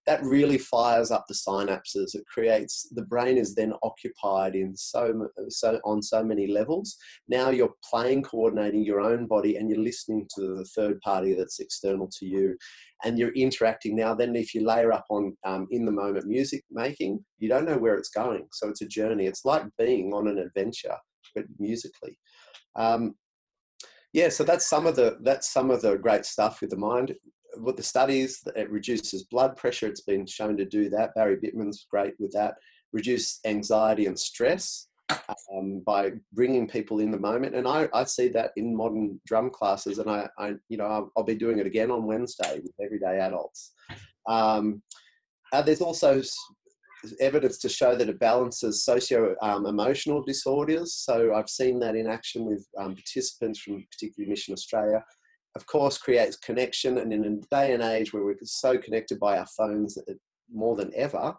that 0.07 0.23
really 0.23 0.59
fires 0.59 1.11
up 1.11 1.25
the 1.29 1.35
synapses. 1.35 2.15
It 2.15 2.27
creates 2.27 2.89
the 2.95 3.03
brain 3.03 3.39
is 3.39 3.55
then 3.55 3.73
occupied 3.83 4.55
in 4.55 4.77
so 4.77 5.29
so 5.49 5.81
on 5.85 6.03
so 6.03 6.23
many 6.23 6.47
levels. 6.47 6.97
Now 7.29 7.51
you're 7.51 7.75
playing, 7.89 8.23
coordinating 8.23 8.85
your 8.85 9.01
own 9.01 9.27
body, 9.27 9.57
and 9.57 9.71
you're 9.71 9.79
listening 9.79 10.29
to 10.37 10.57
the 10.57 10.65
third 10.77 11.01
party 11.01 11.35
that's 11.35 11.61
external 11.61 12.09
to 12.19 12.27
you, 12.27 12.57
and 13.05 13.19
you're 13.19 13.33
interacting. 13.33 13.97
Now, 13.97 14.15
then, 14.15 14.37
if 14.37 14.55
you 14.55 14.67
layer 14.67 14.93
up 14.93 15.07
on 15.09 15.37
um, 15.45 15.67
in 15.71 15.85
the 15.85 15.93
moment 15.93 16.27
music 16.27 16.63
making, 16.71 17.25
you 17.39 17.49
don't 17.49 17.67
know 17.67 17.79
where 17.79 17.97
it's 17.97 18.11
going. 18.11 18.47
So 18.53 18.69
it's 18.69 18.83
a 18.83 18.89
journey. 18.89 19.27
It's 19.27 19.45
like 19.45 19.65
being 19.79 20.13
on 20.13 20.29
an 20.29 20.39
adventure, 20.39 20.97
but 21.35 21.45
musically. 21.59 22.19
Um, 22.77 23.15
yeah, 24.13 24.29
so 24.29 24.45
that's 24.45 24.67
some 24.67 24.87
of 24.87 24.97
the 24.97 25.19
that's 25.23 25.53
some 25.53 25.71
of 25.71 25.83
the 25.83 25.97
great 25.97 26.25
stuff 26.25 26.61
with 26.61 26.71
the 26.71 26.77
mind 26.77 27.15
with 27.59 27.77
the 27.77 27.83
studies, 27.83 28.43
it 28.57 28.71
reduces 28.71 29.25
blood 29.25 29.57
pressure. 29.57 29.87
It's 29.87 30.03
been 30.03 30.27
shown 30.27 30.57
to 30.57 30.65
do 30.65 30.89
that. 30.91 31.15
Barry 31.15 31.37
Bittman's 31.37 31.87
great 31.91 32.15
with 32.19 32.33
that. 32.33 32.55
reduce 32.93 33.41
anxiety 33.45 34.07
and 34.07 34.19
stress 34.19 34.87
um, 35.53 35.83
by 35.85 36.13
bringing 36.33 36.69
people 36.69 37.01
in 37.01 37.11
the 37.11 37.19
moment. 37.19 37.55
And 37.55 37.67
I, 37.67 37.89
I 37.93 38.05
see 38.05 38.29
that 38.29 38.53
in 38.57 38.75
modern 38.75 39.21
drum 39.27 39.51
classes, 39.51 39.99
and 39.99 40.11
I, 40.11 40.29
I 40.39 40.55
you 40.69 40.77
know, 40.77 40.87
I'll, 40.87 41.13
I'll, 41.17 41.25
be 41.25 41.35
doing 41.35 41.59
it 41.59 41.67
again 41.67 41.91
on 41.91 42.07
Wednesday 42.07 42.61
with 42.63 42.73
everyday 42.83 43.19
adults. 43.21 43.73
Um, 44.29 44.83
uh, 45.53 45.63
there's 45.63 45.81
also 45.81 46.23
evidence 47.21 47.59
to 47.59 47.69
show 47.69 47.95
that 47.95 48.09
it 48.09 48.19
balances 48.19 48.85
socio 48.85 49.35
um, 49.43 49.67
emotional 49.67 50.23
disorders. 50.23 50.95
So 50.95 51.35
I've 51.35 51.51
seen 51.51 51.79
that 51.81 51.97
in 51.97 52.07
action 52.07 52.47
with 52.47 52.67
um, 52.79 52.95
participants 52.95 53.61
from 53.61 53.85
particularly 53.91 54.31
Mission 54.31 54.55
Australia. 54.55 55.05
Of 55.57 55.67
course, 55.67 55.99
creates 55.99 56.37
connection, 56.37 56.99
and 56.99 57.13
in 57.13 57.25
a 57.25 57.55
day 57.55 57.73
and 57.75 57.83
age 57.83 58.13
where 58.13 58.25
we're 58.25 58.37
so 58.43 58.77
connected 58.77 59.21
by 59.21 59.39
our 59.39 59.47
phones 59.47 59.97
uh, 59.97 60.15
more 60.53 60.77
than 60.77 60.91
ever, 60.95 61.35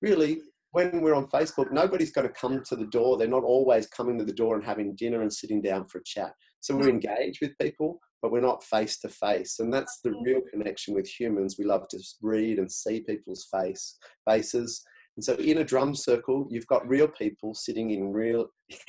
really 0.00 0.40
when 0.74 1.02
we're 1.02 1.14
on 1.14 1.28
Facebook, 1.28 1.70
nobody's 1.70 2.10
going 2.10 2.26
to 2.26 2.34
come 2.34 2.60
to 2.64 2.74
the 2.74 2.86
door. 2.86 3.16
They're 3.16 3.28
not 3.28 3.44
always 3.44 3.86
coming 3.86 4.18
to 4.18 4.24
the 4.24 4.32
door 4.32 4.56
and 4.56 4.64
having 4.64 4.96
dinner 4.96 5.22
and 5.22 5.32
sitting 5.32 5.62
down 5.62 5.86
for 5.86 5.98
a 5.98 6.04
chat. 6.04 6.32
So 6.62 6.74
we're 6.74 6.88
engaged 6.88 7.38
with 7.40 7.56
people, 7.60 8.00
but 8.20 8.32
we're 8.32 8.40
not 8.40 8.64
face 8.64 8.98
to 9.00 9.08
face. 9.08 9.60
And 9.60 9.72
that's 9.72 10.00
the 10.02 10.12
real 10.24 10.40
connection 10.50 10.92
with 10.92 11.06
humans. 11.06 11.56
We 11.60 11.64
love 11.64 11.86
to 11.90 11.98
read 12.22 12.58
and 12.58 12.70
see 12.70 13.02
people's 13.02 13.46
face 13.52 13.96
faces. 14.28 14.82
And 15.16 15.24
so 15.24 15.34
in 15.34 15.58
a 15.58 15.64
drum 15.64 15.94
circle, 15.94 16.48
you've 16.50 16.66
got 16.66 16.88
real 16.88 17.06
people 17.06 17.54
sitting 17.54 17.90
in 17.90 18.12
real 18.12 18.46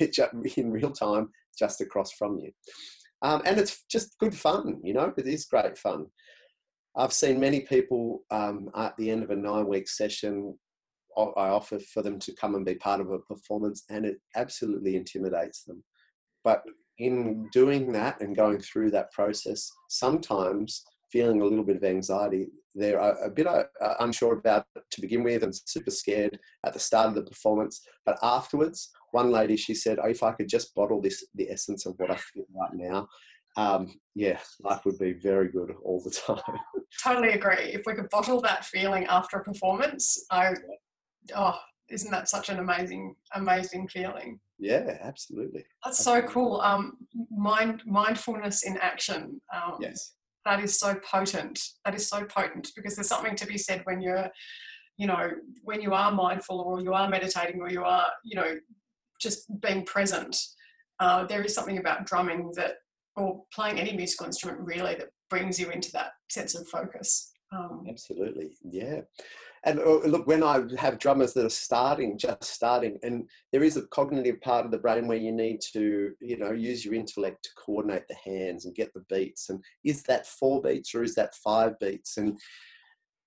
in 0.56 0.72
real 0.72 0.90
time 0.90 1.28
just 1.56 1.80
across 1.80 2.10
from 2.12 2.40
you. 2.40 2.50
Um, 3.26 3.42
and 3.44 3.58
it's 3.58 3.82
just 3.90 4.16
good 4.20 4.36
fun, 4.36 4.80
you 4.84 4.94
know, 4.94 5.12
it 5.18 5.26
is 5.26 5.46
great 5.46 5.76
fun. 5.76 6.06
I've 6.96 7.12
seen 7.12 7.40
many 7.40 7.60
people 7.60 8.22
um, 8.30 8.70
at 8.76 8.96
the 8.96 9.10
end 9.10 9.24
of 9.24 9.30
a 9.30 9.36
nine 9.36 9.66
week 9.66 9.88
session 9.88 10.56
I 11.18 11.48
offer 11.48 11.80
for 11.80 12.02
them 12.02 12.20
to 12.20 12.34
come 12.34 12.54
and 12.54 12.64
be 12.64 12.76
part 12.76 13.00
of 13.00 13.10
a 13.10 13.18
performance, 13.18 13.84
and 13.90 14.04
it 14.06 14.18
absolutely 14.36 14.94
intimidates 14.94 15.64
them. 15.64 15.82
But 16.44 16.62
in 16.98 17.48
doing 17.52 17.90
that 17.92 18.20
and 18.20 18.36
going 18.36 18.60
through 18.60 18.92
that 18.92 19.10
process, 19.12 19.72
sometimes 19.88 20.84
feeling 21.10 21.40
a 21.40 21.44
little 21.44 21.64
bit 21.64 21.76
of 21.76 21.84
anxiety, 21.84 22.48
they're 22.74 22.98
a, 22.98 23.30
bit 23.30 23.46
uh, 23.46 23.64
unsure 24.00 24.34
about 24.34 24.66
to 24.90 25.00
begin 25.00 25.24
with 25.24 25.42
and 25.42 25.54
super 25.54 25.90
scared 25.90 26.38
at 26.64 26.74
the 26.74 26.78
start 26.78 27.08
of 27.08 27.14
the 27.14 27.22
performance. 27.22 27.80
But 28.04 28.18
afterwards, 28.22 28.90
one 29.12 29.30
lady 29.30 29.56
she 29.56 29.74
said, 29.74 29.98
oh, 29.98 30.08
"If 30.08 30.22
I 30.22 30.32
could 30.32 30.48
just 30.48 30.74
bottle 30.74 31.00
this, 31.00 31.24
the 31.34 31.50
essence 31.50 31.86
of 31.86 31.94
what 31.96 32.10
I 32.10 32.16
feel 32.16 32.44
right 32.54 32.74
now." 32.74 33.08
Um, 33.56 33.98
yeah, 34.14 34.38
life 34.60 34.84
would 34.84 34.98
be 34.98 35.14
very 35.14 35.48
good 35.48 35.72
all 35.82 36.02
the 36.02 36.10
time. 36.26 36.58
Totally 37.02 37.32
agree. 37.32 37.72
If 37.72 37.82
we 37.86 37.94
could 37.94 38.10
bottle 38.10 38.42
that 38.42 38.66
feeling 38.66 39.06
after 39.06 39.38
a 39.38 39.44
performance, 39.44 40.26
I 40.30 40.54
oh, 41.34 41.58
isn't 41.88 42.10
that 42.10 42.28
such 42.28 42.48
an 42.48 42.58
amazing, 42.58 43.14
amazing 43.34 43.88
feeling? 43.88 44.38
Yeah, 44.58 44.98
absolutely. 45.00 45.64
That's 45.84 46.00
absolutely. 46.00 46.28
so 46.28 46.32
cool. 46.34 46.60
Um, 46.60 46.96
mind 47.30 47.82
mindfulness 47.86 48.64
in 48.64 48.76
action. 48.78 49.40
Um, 49.54 49.78
yes. 49.80 50.12
That 50.46 50.62
is 50.62 50.78
so 50.78 50.94
potent. 50.94 51.60
That 51.84 51.94
is 51.94 52.08
so 52.08 52.24
potent 52.24 52.70
because 52.76 52.94
there's 52.94 53.08
something 53.08 53.34
to 53.36 53.46
be 53.46 53.58
said 53.58 53.82
when 53.84 54.00
you're, 54.00 54.30
you 54.96 55.06
know, 55.08 55.32
when 55.62 55.82
you 55.82 55.92
are 55.92 56.12
mindful 56.12 56.60
or 56.60 56.80
you 56.80 56.94
are 56.94 57.10
meditating 57.10 57.60
or 57.60 57.68
you 57.68 57.82
are, 57.84 58.06
you 58.24 58.36
know, 58.36 58.54
just 59.20 59.44
being 59.60 59.84
present. 59.84 60.36
Uh, 61.00 61.24
there 61.24 61.42
is 61.42 61.52
something 61.52 61.78
about 61.78 62.06
drumming 62.06 62.52
that, 62.56 62.76
or 63.16 63.42
playing 63.52 63.78
any 63.78 63.96
musical 63.96 64.26
instrument 64.26 64.60
really, 64.60 64.94
that 64.94 65.08
brings 65.28 65.58
you 65.58 65.68
into 65.70 65.90
that 65.92 66.12
sense 66.30 66.54
of 66.54 66.66
focus. 66.68 67.32
Um, 67.52 67.84
Absolutely, 67.88 68.52
yeah. 68.62 69.00
And 69.66 69.80
uh, 69.80 69.98
look, 70.06 70.28
when 70.28 70.44
I 70.44 70.62
have 70.78 71.00
drummers 71.00 71.34
that 71.34 71.44
are 71.44 71.50
starting, 71.50 72.16
just 72.16 72.44
starting, 72.44 72.98
and 73.02 73.28
there 73.52 73.64
is 73.64 73.76
a 73.76 73.86
cognitive 73.88 74.40
part 74.40 74.64
of 74.64 74.70
the 74.70 74.78
brain 74.78 75.08
where 75.08 75.18
you 75.18 75.32
need 75.32 75.60
to, 75.72 76.12
you 76.20 76.38
know, 76.38 76.52
use 76.52 76.84
your 76.84 76.94
intellect 76.94 77.42
to 77.42 77.50
coordinate 77.56 78.06
the 78.08 78.14
hands 78.14 78.64
and 78.64 78.76
get 78.76 78.94
the 78.94 79.04
beats. 79.10 79.50
And 79.50 79.62
is 79.82 80.04
that 80.04 80.24
four 80.24 80.62
beats 80.62 80.94
or 80.94 81.02
is 81.02 81.16
that 81.16 81.34
five 81.34 81.76
beats? 81.80 82.16
And 82.16 82.38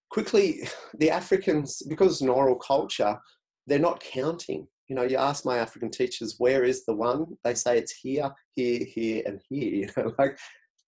quickly, 0.10 0.62
the 0.98 1.12
Africans, 1.12 1.82
because 1.90 2.14
it's 2.14 2.22
an 2.22 2.30
oral 2.30 2.56
culture, 2.56 3.20
they're 3.68 3.78
not 3.78 4.00
counting. 4.00 4.66
You 4.88 4.96
know, 4.96 5.04
you 5.04 5.18
ask 5.18 5.46
my 5.46 5.58
African 5.58 5.92
teachers, 5.92 6.36
where 6.38 6.64
is 6.64 6.86
the 6.86 6.96
one? 6.96 7.26
They 7.44 7.54
say 7.54 7.78
it's 7.78 7.92
here, 7.92 8.32
here, 8.56 8.86
here, 8.86 9.24
and 9.26 9.42
here. 9.50 9.90
You 9.98 10.04
know, 10.04 10.14
like 10.18 10.40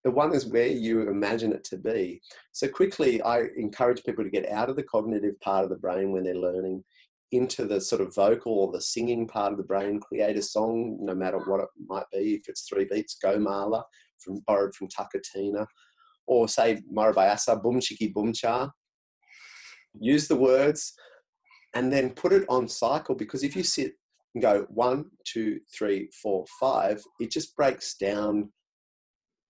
the 0.03 0.11
one 0.11 0.33
is 0.33 0.47
where 0.47 0.67
you 0.67 1.09
imagine 1.09 1.51
it 1.51 1.63
to 1.65 1.77
be. 1.77 2.21
So 2.53 2.67
quickly, 2.67 3.21
I 3.21 3.43
encourage 3.57 4.03
people 4.03 4.23
to 4.23 4.29
get 4.29 4.49
out 4.49 4.69
of 4.69 4.75
the 4.75 4.83
cognitive 4.83 5.39
part 5.41 5.63
of 5.63 5.69
the 5.69 5.77
brain 5.77 6.11
when 6.11 6.23
they're 6.23 6.35
learning 6.35 6.83
into 7.31 7.65
the 7.65 7.79
sort 7.79 8.01
of 8.01 8.13
vocal 8.13 8.51
or 8.51 8.71
the 8.71 8.81
singing 8.81 9.27
part 9.27 9.51
of 9.51 9.57
the 9.57 9.63
brain, 9.63 9.99
create 9.99 10.37
a 10.37 10.41
song, 10.41 10.97
no 10.99 11.15
matter 11.15 11.37
what 11.39 11.61
it 11.61 11.69
might 11.87 12.03
be. 12.11 12.33
If 12.33 12.49
it's 12.49 12.67
three 12.67 12.85
beats, 12.85 13.17
go 13.21 13.39
Mala, 13.39 13.85
from 14.19 14.41
borrowed 14.47 14.75
from 14.75 14.89
Tuckatinna, 14.89 15.65
or 16.27 16.47
say 16.47 16.81
Marabayasa, 16.93 17.61
Bum 17.61 17.79
Chiki 17.79 18.13
Bum 18.13 18.33
Cha. 18.33 18.69
Use 19.99 20.27
the 20.27 20.35
words 20.35 20.93
and 21.73 21.91
then 21.91 22.09
put 22.09 22.33
it 22.33 22.45
on 22.49 22.67
cycle 22.67 23.15
because 23.15 23.43
if 23.43 23.55
you 23.55 23.63
sit 23.63 23.93
and 24.35 24.41
go 24.41 24.65
one, 24.69 25.05
two, 25.25 25.59
three, 25.73 26.09
four, 26.21 26.45
five, 26.59 27.01
it 27.19 27.31
just 27.31 27.55
breaks 27.55 27.95
down 27.95 28.51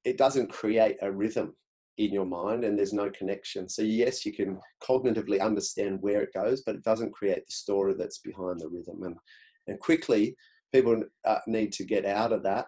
it 0.04 0.18
doesn't 0.18 0.52
create 0.52 0.98
a 1.02 1.12
rhythm 1.12 1.56
in 1.98 2.12
your 2.12 2.26
mind 2.26 2.64
and 2.64 2.78
there's 2.78 2.94
no 2.94 3.10
connection. 3.12 3.70
So, 3.70 3.82
yes, 3.82 4.26
you 4.26 4.34
can 4.34 4.60
cognitively 4.84 5.40
understand 5.42 6.00
where 6.02 6.22
it 6.22 6.34
goes, 6.34 6.64
but 6.66 6.76
it 6.76 6.84
doesn't 6.84 7.14
create 7.14 7.46
the 7.46 7.52
story 7.52 7.94
that's 7.98 8.20
behind 8.20 8.60
the 8.60 8.70
rhythm. 8.70 9.04
And, 9.04 9.16
and 9.68 9.80
quickly, 9.80 10.36
people 10.74 11.04
uh, 11.26 11.40
need 11.48 11.72
to 11.74 11.84
get 11.84 12.06
out 12.06 12.32
of 12.32 12.44
that. 12.44 12.68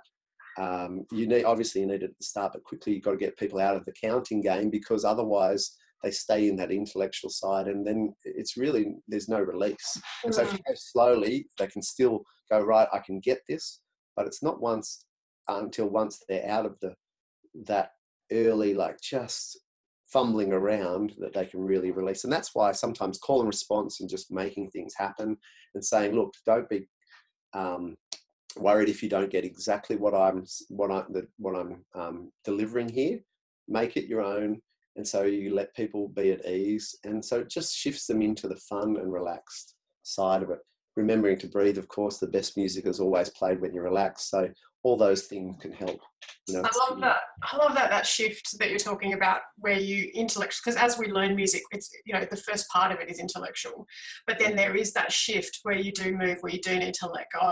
Um, 0.59 1.05
you 1.11 1.27
need 1.27 1.45
obviously 1.45 1.81
you 1.81 1.87
need 1.87 2.03
it 2.03 2.11
at 2.11 2.17
the 2.17 2.25
start, 2.25 2.53
but 2.53 2.63
quickly 2.63 2.93
you've 2.93 3.03
got 3.03 3.11
to 3.11 3.17
get 3.17 3.37
people 3.37 3.59
out 3.59 3.75
of 3.75 3.85
the 3.85 3.93
counting 3.93 4.41
game 4.41 4.69
because 4.69 5.03
otherwise 5.03 5.75
they 6.03 6.11
stay 6.11 6.47
in 6.47 6.55
that 6.57 6.71
intellectual 6.71 7.31
side, 7.31 7.67
and 7.67 7.87
then 7.87 8.13
it's 8.23 8.57
really 8.57 8.93
there's 9.07 9.29
no 9.29 9.39
release. 9.39 9.99
And 10.23 10.35
so 10.35 10.43
if 10.43 10.51
you 10.51 10.59
go 10.67 10.73
slowly, 10.75 11.47
they 11.57 11.67
can 11.67 11.81
still 11.81 12.23
go 12.51 12.59
right. 12.59 12.87
I 12.93 12.99
can 12.99 13.19
get 13.19 13.39
this, 13.47 13.79
but 14.15 14.27
it's 14.27 14.43
not 14.43 14.61
once 14.61 15.05
until 15.47 15.89
once 15.89 16.21
they're 16.29 16.47
out 16.47 16.65
of 16.65 16.75
the 16.81 16.93
that 17.65 17.91
early, 18.31 18.73
like 18.73 18.99
just 19.01 19.59
fumbling 20.07 20.53
around 20.53 21.13
that 21.17 21.33
they 21.33 21.45
can 21.45 21.61
really 21.61 21.91
release. 21.91 22.23
And 22.23 22.31
that's 22.31 22.53
why 22.53 22.71
sometimes 22.71 23.17
call 23.17 23.39
and 23.39 23.47
response 23.47 23.99
and 23.99 24.09
just 24.09 24.31
making 24.31 24.69
things 24.69 24.93
happen 24.95 25.37
and 25.73 25.83
saying, 25.83 26.13
look, 26.15 26.33
don't 26.45 26.69
be 26.69 26.87
um, 27.53 27.95
worried 28.57 28.89
if 28.89 29.01
you 29.01 29.09
don't 29.09 29.31
get 29.31 29.45
exactly 29.45 29.95
what 29.95 30.13
I'm 30.13 30.45
what 30.69 30.91
I 30.91 31.03
what 31.37 31.55
I'm 31.55 31.83
um, 31.95 32.31
delivering 32.43 32.89
here. 32.89 33.19
Make 33.67 33.97
it 33.97 34.05
your 34.05 34.21
own, 34.21 34.61
and 34.95 35.07
so 35.07 35.23
you 35.23 35.55
let 35.55 35.75
people 35.75 36.09
be 36.09 36.31
at 36.31 36.45
ease, 36.45 36.95
and 37.03 37.23
so 37.23 37.39
it 37.39 37.49
just 37.49 37.75
shifts 37.75 38.07
them 38.07 38.21
into 38.21 38.47
the 38.47 38.57
fun 38.57 38.97
and 38.97 39.11
relaxed 39.11 39.75
side 40.03 40.43
of 40.43 40.49
it. 40.49 40.59
Remembering 40.95 41.39
to 41.39 41.47
breathe, 41.47 41.77
of 41.77 41.87
course, 41.87 42.19
the 42.19 42.27
best 42.27 42.55
music 42.57 42.85
is 42.85 42.99
always 42.99 43.29
played 43.29 43.61
when 43.61 43.73
you're 43.73 43.83
relaxed. 43.83 44.29
So 44.29 44.49
all 44.83 44.97
those 44.97 45.23
things 45.23 45.55
can 45.61 45.71
help. 45.71 46.01
You 46.47 46.55
know, 46.55 46.63
I 46.65 46.89
love 46.89 46.99
that. 46.99 47.17
I 47.41 47.57
love 47.57 47.73
that 47.75 47.89
that 47.89 48.05
shift 48.05 48.59
that 48.59 48.69
you're 48.69 48.77
talking 48.77 49.13
about, 49.13 49.41
where 49.57 49.79
you 49.79 50.11
intellectual. 50.13 50.61
Because 50.65 50.81
as 50.81 50.97
we 50.97 51.07
learn 51.07 51.35
music, 51.35 51.61
it's 51.71 51.89
you 52.05 52.13
know 52.13 52.25
the 52.29 52.35
first 52.35 52.67
part 52.69 52.91
of 52.91 52.99
it 52.99 53.09
is 53.09 53.19
intellectual, 53.19 53.85
but 54.27 54.39
then 54.39 54.55
there 54.55 54.75
is 54.75 54.91
that 54.93 55.11
shift 55.11 55.59
where 55.63 55.77
you 55.77 55.93
do 55.93 56.11
move, 56.17 56.37
where 56.41 56.51
you 56.51 56.59
do 56.59 56.77
need 56.77 56.93
to 56.95 57.07
let 57.07 57.27
go, 57.33 57.51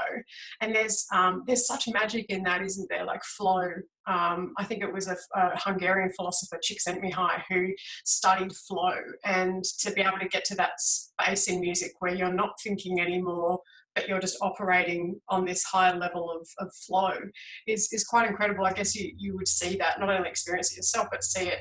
and 0.60 0.76
there's 0.76 1.06
um, 1.14 1.44
there's 1.48 1.66
such 1.66 1.88
magic 1.88 2.26
in 2.30 2.44
that, 2.44 2.62
isn't 2.62 2.90
there? 2.90 3.06
Like 3.06 3.24
flow. 3.24 3.70
Um, 4.08 4.54
I 4.58 4.66
think 4.66 4.84
it 4.84 4.92
was 4.92 5.08
a, 5.08 5.16
a 5.36 5.58
Hungarian 5.58 6.12
philosopher, 6.14 6.60
Csikszentmihalyi, 6.62 7.44
who 7.50 7.68
studied 8.04 8.54
flow, 8.54 8.96
and 9.24 9.64
to 9.80 9.92
be 9.92 10.02
able 10.02 10.20
to 10.20 10.28
get 10.28 10.44
to 10.46 10.56
that 10.56 10.72
space 10.80 11.48
in 11.48 11.62
music 11.62 11.94
where 12.00 12.14
you're 12.14 12.34
not 12.34 12.56
thinking 12.62 13.00
anymore 13.00 13.60
but 13.96 14.08
you're 14.08 14.20
just 14.20 14.38
operating 14.42 15.20
on 15.30 15.46
this 15.46 15.64
higher 15.64 15.98
level 15.98 16.32
of, 16.32 16.48
of 16.66 16.74
flow 16.88 17.14
is, 17.68 17.90
is 17.92 18.04
quite 18.06 18.30
incredible. 18.30 18.66
I 18.66 18.74
guess 18.74 18.96
you, 18.96 19.12
you 19.18 19.36
would 19.36 19.48
see 19.48 19.76
that, 19.78 20.00
not 20.00 20.10
only 20.10 20.30
experience 20.30 20.72
it 20.72 20.78
yourself, 20.78 21.08
but 21.12 21.24
see 21.24 21.48
it 21.48 21.60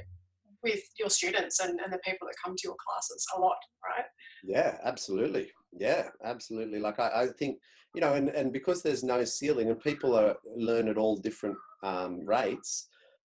with 0.63 0.81
your 0.99 1.11
students 1.11 1.61
and, 1.61 1.81
and 1.81 1.93
the 1.93 1.99
people 1.99 2.29
that 2.29 2.35
come 2.45 2.55
to 2.55 2.63
your 2.65 2.77
classes 2.87 3.27
a 3.37 3.41
lot, 3.41 3.57
right? 3.85 4.05
Yeah, 4.45 4.79
absolutely. 4.85 5.51
Yeah, 5.73 6.09
absolutely. 6.25 6.79
Like 6.79 7.01
I, 7.01 7.23
I 7.23 7.27
think, 7.39 7.59
you 7.95 8.01
know, 8.01 8.15
and, 8.15 8.29
and 8.29 8.53
because 8.53 8.83
there's 8.83 9.03
no 9.03 9.25
ceiling 9.25 9.71
and 9.71 9.81
people 9.81 10.15
are 10.15 10.37
learn 10.57 10.89
at 10.89 10.99
all 10.99 11.17
different 11.17 11.57
um, 11.83 12.21
rates, 12.27 12.89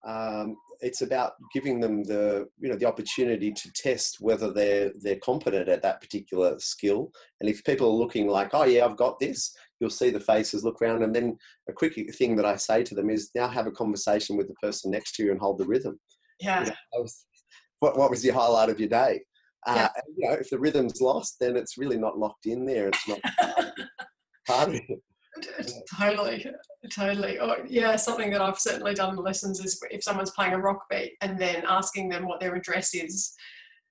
um, 0.07 0.57
it's 0.81 1.02
about 1.02 1.33
giving 1.52 1.81
them 1.81 2.05
the 2.05 2.47
you 2.61 2.69
know 2.69 2.76
the 2.76 2.87
opportunity 2.87 3.50
to 3.52 3.73
test 3.73 4.19
whether 4.21 4.52
they're 4.52 4.93
they're 5.02 5.19
competent 5.25 5.69
at 5.69 5.83
that 5.83 6.00
particular 6.00 6.57
skill 6.59 7.11
and 7.40 7.50
if 7.50 7.64
people 7.64 7.88
are 7.88 7.99
looking 8.05 8.28
like 8.28 8.50
oh 8.52 8.64
yeah 8.64 8.85
i've 8.85 8.97
got 8.97 9.19
this 9.19 9.52
you'll 9.81 9.90
see 9.90 10.11
the 10.11 10.21
faces 10.21 10.62
look 10.62 10.81
around 10.81 11.02
and 11.02 11.14
then 11.14 11.37
a 11.69 11.73
quick 11.73 11.95
thing 12.14 12.37
that 12.37 12.47
i 12.47 12.55
say 12.55 12.85
to 12.85 12.95
them 12.95 13.11
is 13.11 13.31
now 13.35 13.49
have 13.49 13.67
a 13.67 13.73
conversation 13.73 14.37
with 14.37 14.47
the 14.47 14.55
person 14.55 14.90
next 14.90 15.14
to 15.17 15.25
you 15.25 15.33
and 15.33 15.40
hold 15.40 15.59
the 15.59 15.67
rhythm 15.67 15.99
yeah 16.40 16.61
you 16.64 16.71
know, 16.97 17.05
what, 17.81 17.99
what 17.99 18.11
was 18.11 18.25
your 18.25 18.35
highlight 18.35 18.71
of 18.71 18.78
your 18.78 18.88
day 18.88 19.21
Uh, 19.67 19.75
Yeah. 19.75 19.88
and, 19.97 20.17
you 20.17 20.28
know, 20.28 20.35
if 20.35 20.49
the 20.50 20.59
rhythm's 20.59 21.00
lost, 21.00 21.37
then 21.40 21.57
it's 21.57 21.76
really 21.76 21.99
not 21.99 22.17
locked 22.17 22.47
in 22.47 22.64
there. 22.64 22.88
It's 22.88 23.09
not 23.09 23.21
part 24.47 24.69
of 24.69 24.75
it. 24.76 25.02
Totally, 25.99 26.47
totally. 26.92 27.38
Or, 27.38 27.59
yeah, 27.68 27.97
something 27.97 28.30
that 28.30 28.40
I've 28.40 28.59
certainly 28.59 28.95
done 28.95 29.16
in 29.16 29.23
lessons 29.25 29.61
is 29.61 29.80
if 29.90 30.02
someone's 30.02 30.30
playing 30.30 30.52
a 30.52 30.59
rock 30.59 30.85
beat 30.90 31.14
and 31.21 31.38
then 31.38 31.64
asking 31.66 32.09
them 32.09 32.26
what 32.26 32.40
their 32.40 32.54
address 32.54 32.95
is, 32.95 33.35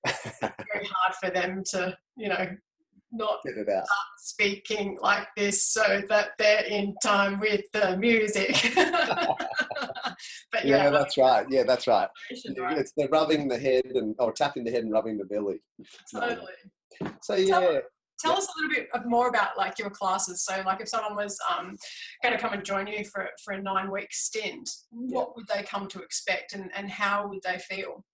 very 0.06 0.16
hard 0.72 1.14
for 1.20 1.30
them 1.30 1.62
to, 1.70 1.96
you 2.16 2.28
know, 2.28 2.48
not 3.10 3.38
Get 3.44 3.56
it 3.56 3.68
out. 3.70 3.84
speaking 4.18 4.98
like 5.00 5.26
this 5.36 5.64
so 5.64 6.02
that 6.08 6.30
they're 6.38 6.64
in 6.64 6.94
time 7.02 7.40
with 7.40 7.62
the 7.72 7.96
music. 7.96 8.54
but 10.52 10.64
Yeah, 10.64 10.84
yeah, 10.84 10.90
that's 10.90 11.16
right. 11.16 11.46
Yeah, 11.48 11.62
that's 11.64 11.86
right, 11.86 12.08
It's 12.30 12.92
the 12.96 13.08
rubbing 13.10 13.48
the 13.48 13.58
head 13.58 13.86
and 13.94 14.14
or 14.18 14.32
tapping 14.32 14.64
the 14.64 14.70
head 14.70 14.84
and 14.84 14.92
rubbing 14.92 15.16
the 15.18 15.24
belly. 15.24 15.60
totally. 16.12 16.52
So 17.22 17.34
yeah, 17.36 17.78
Tell 18.18 18.32
us 18.32 18.46
a 18.46 18.60
little 18.60 18.74
bit 18.74 18.88
of 18.94 19.06
more 19.06 19.28
about 19.28 19.56
like 19.56 19.78
your 19.78 19.90
classes. 19.90 20.44
So, 20.44 20.62
like, 20.66 20.80
if 20.80 20.88
someone 20.88 21.14
was 21.14 21.38
um, 21.50 21.76
going 22.22 22.34
to 22.34 22.40
come 22.40 22.52
and 22.52 22.64
join 22.64 22.86
you 22.86 23.04
for 23.04 23.28
for 23.44 23.54
a 23.54 23.62
nine 23.62 23.90
week 23.90 24.12
stint, 24.12 24.68
what 24.90 25.36
would 25.36 25.46
they 25.46 25.62
come 25.62 25.86
to 25.88 26.00
expect, 26.00 26.52
and 26.54 26.70
and 26.74 26.90
how 26.90 27.28
would 27.28 27.40
they 27.44 27.58
feel? 27.58 28.04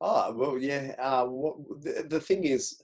Oh 0.00 0.32
well, 0.34 0.58
yeah. 0.58 0.94
Uh, 0.98 1.26
what, 1.26 1.56
the, 1.82 2.06
the 2.08 2.20
thing 2.20 2.44
is, 2.44 2.80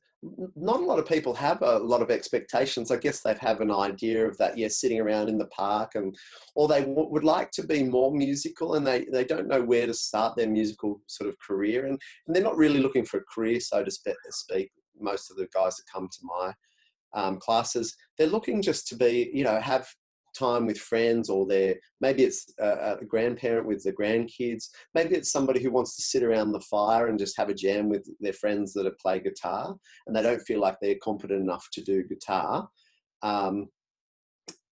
not 0.54 0.80
a 0.80 0.84
lot 0.84 0.98
of 0.98 1.06
people 1.06 1.34
have 1.34 1.62
a 1.62 1.78
lot 1.78 2.02
of 2.02 2.10
expectations. 2.10 2.90
I 2.90 2.96
guess 2.96 3.20
they 3.20 3.34
have 3.40 3.60
an 3.60 3.70
idea 3.70 4.26
of 4.26 4.36
that. 4.38 4.58
Yeah, 4.58 4.68
sitting 4.68 5.00
around 5.00 5.28
in 5.28 5.38
the 5.38 5.46
park, 5.46 5.92
and 5.94 6.14
or 6.54 6.68
they 6.68 6.80
w- 6.80 7.08
would 7.08 7.24
like 7.24 7.50
to 7.52 7.66
be 7.66 7.82
more 7.82 8.12
musical, 8.12 8.74
and 8.74 8.86
they 8.86 9.06
they 9.12 9.24
don't 9.24 9.48
know 9.48 9.62
where 9.62 9.86
to 9.86 9.94
start 9.94 10.36
their 10.36 10.48
musical 10.48 11.00
sort 11.06 11.28
of 11.28 11.36
career, 11.38 11.86
and, 11.86 11.98
and 12.26 12.36
they're 12.36 12.42
not 12.42 12.56
really 12.56 12.80
looking 12.80 13.04
for 13.04 13.18
a 13.18 13.24
career, 13.34 13.60
so 13.60 13.82
to 13.82 13.90
spe- 13.90 14.10
speak. 14.30 14.70
Most 15.00 15.30
of 15.30 15.36
the 15.36 15.48
guys 15.54 15.76
that 15.76 15.84
come 15.92 16.08
to 16.08 16.18
my 16.22 16.52
um, 17.14 17.38
classes, 17.38 17.96
they're 18.18 18.26
looking 18.26 18.62
just 18.62 18.86
to 18.88 18.96
be, 18.96 19.30
you 19.32 19.44
know, 19.44 19.60
have 19.60 19.86
time 20.36 20.66
with 20.66 20.78
friends, 20.78 21.30
or 21.30 21.46
they're 21.46 21.76
maybe 22.00 22.24
it's 22.24 22.52
a, 22.60 22.96
a 23.00 23.04
grandparent 23.04 23.66
with 23.66 23.82
the 23.82 23.92
grandkids, 23.92 24.68
maybe 24.94 25.14
it's 25.14 25.32
somebody 25.32 25.62
who 25.62 25.70
wants 25.70 25.96
to 25.96 26.02
sit 26.02 26.22
around 26.22 26.52
the 26.52 26.60
fire 26.60 27.08
and 27.08 27.18
just 27.18 27.36
have 27.36 27.48
a 27.48 27.54
jam 27.54 27.88
with 27.88 28.06
their 28.20 28.32
friends 28.32 28.72
that 28.74 28.86
are 28.86 28.96
play 29.00 29.18
guitar 29.18 29.74
and 30.06 30.14
they 30.14 30.22
don't 30.22 30.42
feel 30.42 30.60
like 30.60 30.76
they're 30.80 30.96
competent 31.02 31.40
enough 31.40 31.66
to 31.72 31.82
do 31.82 32.04
guitar. 32.04 32.68
Um, 33.22 33.68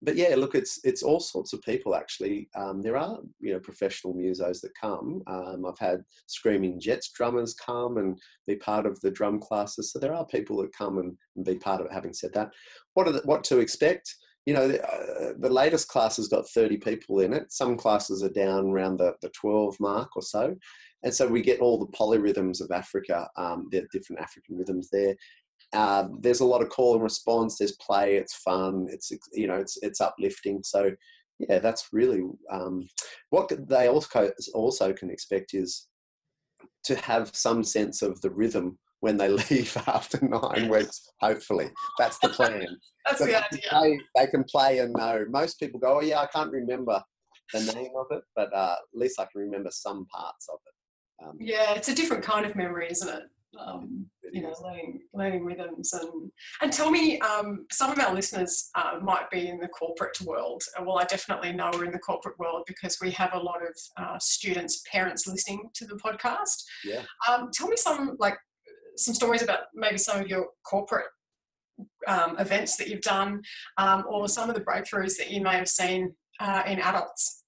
but 0.03 0.17
yeah 0.17 0.35
look 0.35 0.55
it's 0.55 0.81
it's 0.85 1.03
all 1.03 1.21
sorts 1.21 1.53
of 1.53 1.63
people 1.63 1.95
actually 1.95 2.49
um, 2.55 2.83
there 2.83 2.97
are 2.97 3.19
you 3.41 3.53
know 3.53 3.61
professional 3.61 4.15
musos 4.15 4.61
that 4.61 4.75
come 4.79 5.23
um, 5.27 5.65
i've 5.67 5.79
had 5.79 6.03
screaming 6.27 6.79
jets 6.81 7.11
drummers 7.13 7.55
come 7.55 7.97
and 7.99 8.19
be 8.47 8.57
part 8.57 8.87
of 8.87 9.01
the 9.01 9.11
drum 9.11 9.39
classes 9.39 9.93
so 9.93 9.99
there 9.99 10.15
are 10.15 10.27
people 10.27 10.57
that 10.57 10.77
come 10.77 10.99
and, 10.99 11.17
and 11.37 11.45
be 11.45 11.55
part 11.55 11.81
of 11.81 11.87
it 11.87 11.93
having 11.93 12.13
said 12.13 12.33
that 12.35 12.51
what 12.95 13.07
are 13.09 13.13
the, 13.13 13.23
what 13.25 13.45
to 13.45 13.61
expect 13.61 14.15
you 14.47 14.55
know, 14.55 14.67
the, 14.67 14.83
uh, 14.85 15.35
the 15.39 15.49
latest 15.49 15.89
class 15.89 16.17
has 16.17 16.29
got 16.29 16.49
30 16.49 16.79
people 16.79 17.21
in 17.21 17.33
it. 17.33 17.53
Some 17.53 17.77
classes 17.77 18.25
are 18.25 18.29
down 18.29 18.71
around 18.71 18.97
the, 18.97 19.15
the 19.23 19.31
12 19.31 19.77
mark 19.79 20.17
or 20.17 20.23
so. 20.23 20.57
And 21.05 21.15
so 21.15 21.27
we 21.27 21.43
get 21.43 21.61
all 21.61 21.79
the 21.79 21.87
polyrhythms 21.87 22.61
of 22.61 22.71
Africa, 22.71 23.29
um, 23.37 23.69
the 23.71 23.87
different 23.93 24.23
African 24.23 24.57
rhythms 24.57 24.89
there. 24.91 25.15
Uh, 25.73 26.09
there's 26.21 26.41
a 26.41 26.45
lot 26.45 26.63
of 26.63 26.69
call 26.69 26.95
and 26.95 27.03
response. 27.03 27.57
There's 27.59 27.77
play. 27.77 28.17
It's 28.17 28.35
fun. 28.35 28.87
It's 28.91 29.11
you 29.33 29.47
know 29.47 29.57
it's 29.57 29.79
it's 29.83 30.01
uplifting. 30.01 30.63
So 30.63 30.91
yeah, 31.39 31.59
that's 31.59 31.89
really 31.93 32.23
um, 32.51 32.87
what 33.31 33.51
they 33.69 33.89
also 33.89 34.31
also 34.55 34.93
can 34.93 35.11
expect 35.11 35.55
is 35.55 35.89
to 36.85 36.97
have 36.97 37.35
some 37.35 37.65
sense 37.65 38.03
of 38.03 38.21
the 38.21 38.31
rhythm 38.31 38.79
when 39.01 39.17
they 39.17 39.29
leave 39.51 39.77
after 39.87 40.19
nine 40.23 40.69
weeks. 40.69 41.09
Hopefully, 41.21 41.71
that's 41.99 42.19
the 42.19 42.29
plan. 42.29 42.67
That's 43.05 43.19
So 43.19 43.25
the 43.27 43.33
they, 43.33 43.37
idea. 43.39 43.69
play, 43.69 44.01
they 44.15 44.27
can 44.29 44.45
play 44.45 44.79
and 44.79 44.93
know. 44.93 45.25
Most 45.29 45.59
people 45.59 45.81
go, 45.81 45.97
oh 45.97 46.01
yeah, 46.03 46.21
I 46.21 46.27
can't 46.27 46.53
remember 46.53 47.03
the 47.53 47.73
name 47.75 47.91
of 47.99 48.07
it, 48.13 48.23
but 48.37 48.55
uh, 48.55 48.77
at 48.79 48.99
least 48.99 49.19
I 49.19 49.25
can 49.25 49.41
remember 49.41 49.71
some 49.73 50.07
parts 50.07 50.47
of 50.49 50.61
it. 50.65 51.27
Um, 51.27 51.37
Yeah, 51.41 51.73
it's 51.75 51.89
a 51.89 51.95
different 51.97 52.23
kind 52.23 52.47
of 52.47 52.55
memory, 52.55 52.87
isn't 52.93 53.09
it? 53.09 53.25
Um, 53.59 54.07
you 54.33 54.41
know, 54.41 54.55
learning 54.63 55.01
learning 55.13 55.45
rhythms 55.45 55.93
and 55.93 56.31
and 56.63 56.73
tell 56.73 56.91
me, 56.91 57.21
um, 57.21 57.67
some 57.71 57.91
of 57.91 57.99
our 57.99 58.15
listeners 58.15 58.71
uh, 58.75 58.99
might 59.03 59.31
be 59.31 59.49
in 59.49 59.59
the 59.59 59.69
corporate 59.69 60.19
world. 60.23 60.63
Uh, 60.79 60.85
Well, 60.85 60.99
I 60.99 61.05
definitely 61.05 61.53
know 61.53 61.71
we're 61.75 61.85
in 61.85 61.93
the 61.93 61.99
corporate 61.99 62.39
world 62.39 62.63
because 62.67 62.97
we 63.03 63.11
have 63.11 63.35
a 63.35 63.39
lot 63.39 63.61
of 63.63 63.75
uh, 64.03 64.19
students, 64.19 64.83
parents 64.91 65.27
listening 65.27 65.69
to 65.75 65.87
the 65.87 65.97
podcast. 65.97 66.65
Yeah. 66.83 67.03
Um, 67.29 67.51
tell 67.53 67.69
me 67.69 67.77
some 67.77 68.17
like 68.19 68.39
some 68.97 69.15
stories 69.15 69.43
about 69.43 69.65
maybe 69.75 69.99
some 69.99 70.21
of 70.21 70.29
your 70.29 70.47
corporate 70.65 71.07
um, 72.07 72.39
events 72.39 72.77
that 72.77 72.89
you've 72.89 73.03
done, 73.03 73.43
um, 73.77 74.05
or 74.09 74.29
some 74.29 74.49
of 74.49 74.55
the 74.55 74.63
breakthroughs 74.63 75.17
that 75.19 75.31
you 75.31 75.43
may 75.43 75.57
have 75.57 75.69
seen 75.69 76.15
uh, 76.41 76.63
in 76.67 76.79
adults. 76.81 77.45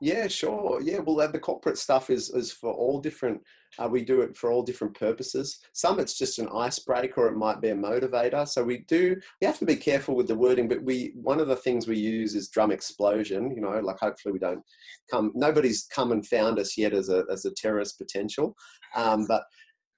Yeah, 0.00 0.26
sure. 0.28 0.80
Yeah, 0.82 0.98
well, 0.98 1.30
the 1.30 1.38
corporate 1.38 1.78
stuff 1.78 2.10
is 2.10 2.30
is 2.30 2.52
for 2.52 2.72
all 2.72 3.00
different. 3.00 3.40
Uh, 3.78 3.88
we 3.88 4.04
do 4.04 4.20
it 4.20 4.36
for 4.36 4.50
all 4.50 4.62
different 4.62 4.98
purposes. 4.98 5.58
Some 5.72 5.98
it's 5.98 6.16
just 6.16 6.38
an 6.38 6.48
icebreaker, 6.54 7.22
or 7.22 7.28
it 7.28 7.36
might 7.36 7.60
be 7.60 7.70
a 7.70 7.74
motivator. 7.74 8.46
So 8.46 8.62
we 8.62 8.78
do. 8.88 9.16
We 9.40 9.46
have 9.46 9.58
to 9.58 9.64
be 9.64 9.76
careful 9.76 10.14
with 10.14 10.28
the 10.28 10.34
wording, 10.34 10.68
but 10.68 10.82
we 10.82 11.12
one 11.14 11.40
of 11.40 11.48
the 11.48 11.56
things 11.56 11.86
we 11.86 11.98
use 11.98 12.34
is 12.34 12.48
drum 12.48 12.70
explosion. 12.70 13.52
You 13.54 13.62
know, 13.62 13.78
like 13.80 13.98
hopefully 13.98 14.32
we 14.32 14.38
don't 14.38 14.62
come. 15.10 15.32
Nobody's 15.34 15.86
come 15.94 16.12
and 16.12 16.26
found 16.26 16.58
us 16.58 16.76
yet 16.76 16.92
as 16.92 17.08
a 17.08 17.24
as 17.30 17.44
a 17.44 17.54
terrorist 17.54 17.98
potential, 17.98 18.54
um, 18.94 19.26
but 19.26 19.44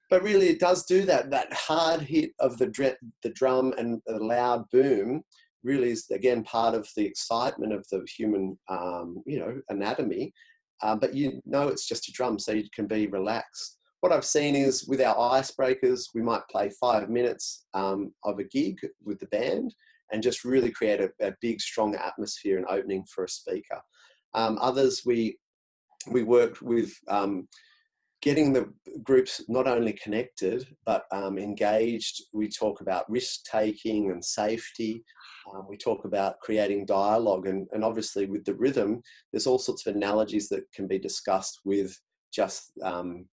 but 0.09 0.23
really 0.23 0.47
it 0.47 0.59
does 0.59 0.85
do 0.85 1.05
that. 1.05 1.29
That 1.29 1.53
hard 1.53 2.01
hit 2.01 2.31
of 2.39 2.57
the 2.57 2.67
dre- 2.67 2.97
the 3.23 3.29
drum 3.29 3.73
and 3.77 4.01
the 4.05 4.17
loud 4.17 4.65
boom 4.71 5.23
really 5.63 5.91
is 5.91 6.09
again 6.11 6.43
part 6.43 6.73
of 6.73 6.87
the 6.95 7.05
excitement 7.05 7.73
of 7.73 7.85
the 7.91 8.05
human 8.17 8.57
um, 8.69 9.21
you 9.25 9.39
know 9.39 9.59
anatomy 9.69 10.33
um, 10.81 10.99
but 10.99 11.13
you 11.13 11.41
know 11.45 11.67
it's 11.67 11.87
just 11.87 12.07
a 12.09 12.11
drum 12.11 12.39
so 12.39 12.51
you 12.51 12.67
can 12.73 12.87
be 12.87 13.07
relaxed. 13.07 13.77
What 14.01 14.11
i've 14.11 14.25
seen 14.25 14.55
is 14.55 14.87
with 14.87 15.01
our 15.01 15.15
icebreakers 15.15 16.09
we 16.13 16.21
might 16.21 16.47
play 16.51 16.69
five 16.79 17.09
minutes 17.09 17.65
um, 17.73 18.13
of 18.23 18.39
a 18.39 18.43
gig 18.43 18.77
with 19.03 19.19
the 19.19 19.25
band 19.27 19.73
and 20.11 20.23
just 20.23 20.45
really 20.45 20.71
create 20.71 21.01
a, 21.01 21.11
a 21.21 21.33
big 21.41 21.59
strong 21.59 21.95
atmosphere 21.95 22.57
and 22.57 22.65
opening 22.69 23.03
for 23.13 23.23
a 23.25 23.29
speaker. 23.29 23.81
Um, 24.33 24.57
others 24.61 25.03
we 25.05 25.37
we 26.09 26.23
worked 26.23 26.61
with 26.61 26.93
um, 27.07 27.47
getting 28.21 28.51
the 28.51 28.71
groups 29.03 29.43
not 29.47 29.67
only 29.67 29.93
connected 29.93 30.67
but 30.85 31.05
um, 31.11 31.37
engaged. 31.37 32.23
We 32.33 32.49
talk 32.49 32.81
about 32.81 33.09
risk 33.09 33.43
taking 33.49 34.11
and 34.11 34.23
safety. 34.23 35.03
Um, 35.53 35.65
we 35.69 35.77
talk 35.77 36.05
about 36.05 36.39
creating 36.41 36.85
dialogue, 36.85 37.47
and, 37.47 37.67
and 37.71 37.83
obviously 37.83 38.25
with 38.25 38.43
the 38.43 38.55
rhythm, 38.55 39.01
there's 39.31 39.47
all 39.47 39.59
sorts 39.59 39.85
of 39.85 39.95
analogies 39.95 40.49
that 40.49 40.69
can 40.73 40.87
be 40.87 40.99
discussed 40.99 41.59
with 41.63 41.97
just 42.33 42.71
um, 42.83 43.25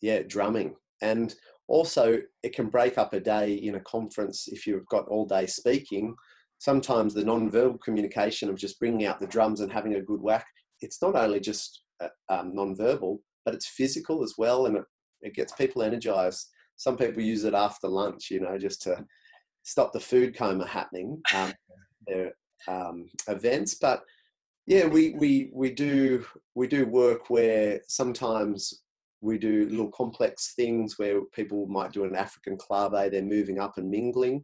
yeah 0.00 0.22
drumming, 0.26 0.74
and 1.02 1.34
also 1.68 2.18
it 2.42 2.54
can 2.54 2.68
break 2.68 2.98
up 2.98 3.12
a 3.12 3.20
day 3.20 3.54
in 3.54 3.76
a 3.76 3.80
conference 3.80 4.48
if 4.48 4.66
you've 4.66 4.86
got 4.86 5.06
all 5.08 5.26
day 5.26 5.46
speaking. 5.46 6.14
Sometimes 6.58 7.12
the 7.12 7.24
non-verbal 7.24 7.78
communication 7.78 8.48
of 8.48 8.56
just 8.56 8.80
bringing 8.80 9.06
out 9.06 9.20
the 9.20 9.26
drums 9.26 9.60
and 9.60 9.70
having 9.70 9.94
a 9.94 10.00
good 10.00 10.22
whack. 10.22 10.46
It's 10.80 11.02
not 11.02 11.14
only 11.14 11.38
just 11.38 11.82
uh, 12.00 12.08
um, 12.30 12.54
non-verbal, 12.54 13.20
but 13.46 13.54
it's 13.54 13.68
physical 13.68 14.22
as 14.22 14.34
well 14.36 14.66
and 14.66 14.76
it, 14.76 14.84
it 15.22 15.34
gets 15.34 15.52
people 15.54 15.82
energized. 15.82 16.48
Some 16.76 16.98
people 16.98 17.22
use 17.22 17.44
it 17.44 17.54
after 17.54 17.88
lunch 17.88 18.30
you 18.30 18.40
know 18.40 18.58
just 18.58 18.82
to 18.82 19.02
stop 19.62 19.92
the 19.92 20.00
food 20.00 20.36
coma 20.36 20.66
happening 20.66 21.22
um, 21.34 21.52
their 22.06 22.32
um, 22.68 23.06
events. 23.28 23.76
But 23.76 24.02
yeah 24.66 24.86
we, 24.86 25.10
we 25.10 25.50
we 25.54 25.70
do 25.70 26.26
we 26.54 26.66
do 26.66 26.84
work 26.86 27.30
where 27.30 27.80
sometimes 27.86 28.82
we 29.20 29.38
do 29.38 29.68
little 29.70 29.90
complex 29.92 30.52
things 30.54 30.98
where 30.98 31.22
people 31.32 31.66
might 31.66 31.92
do 31.92 32.04
an 32.04 32.14
african 32.14 32.56
clave 32.56 33.10
they're 33.10 33.22
moving 33.22 33.58
up 33.58 33.78
and 33.78 33.90
mingling. 33.90 34.42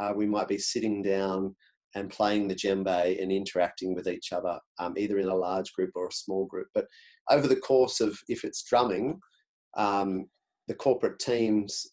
Uh, 0.00 0.12
we 0.14 0.26
might 0.26 0.48
be 0.48 0.58
sitting 0.58 1.02
down 1.02 1.54
and 1.94 2.10
playing 2.10 2.48
the 2.48 2.54
djembe 2.54 3.22
and 3.22 3.30
interacting 3.30 3.94
with 3.94 4.08
each 4.08 4.32
other 4.32 4.58
um, 4.78 4.94
either 4.96 5.18
in 5.18 5.28
a 5.28 5.34
large 5.34 5.72
group 5.72 5.90
or 5.94 6.08
a 6.08 6.12
small 6.12 6.46
group 6.46 6.68
but 6.74 6.86
over 7.30 7.46
the 7.46 7.56
course 7.56 8.00
of 8.00 8.18
if 8.28 8.44
it's 8.44 8.62
drumming, 8.62 9.20
um, 9.76 10.26
the 10.68 10.74
corporate 10.74 11.18
teams 11.18 11.86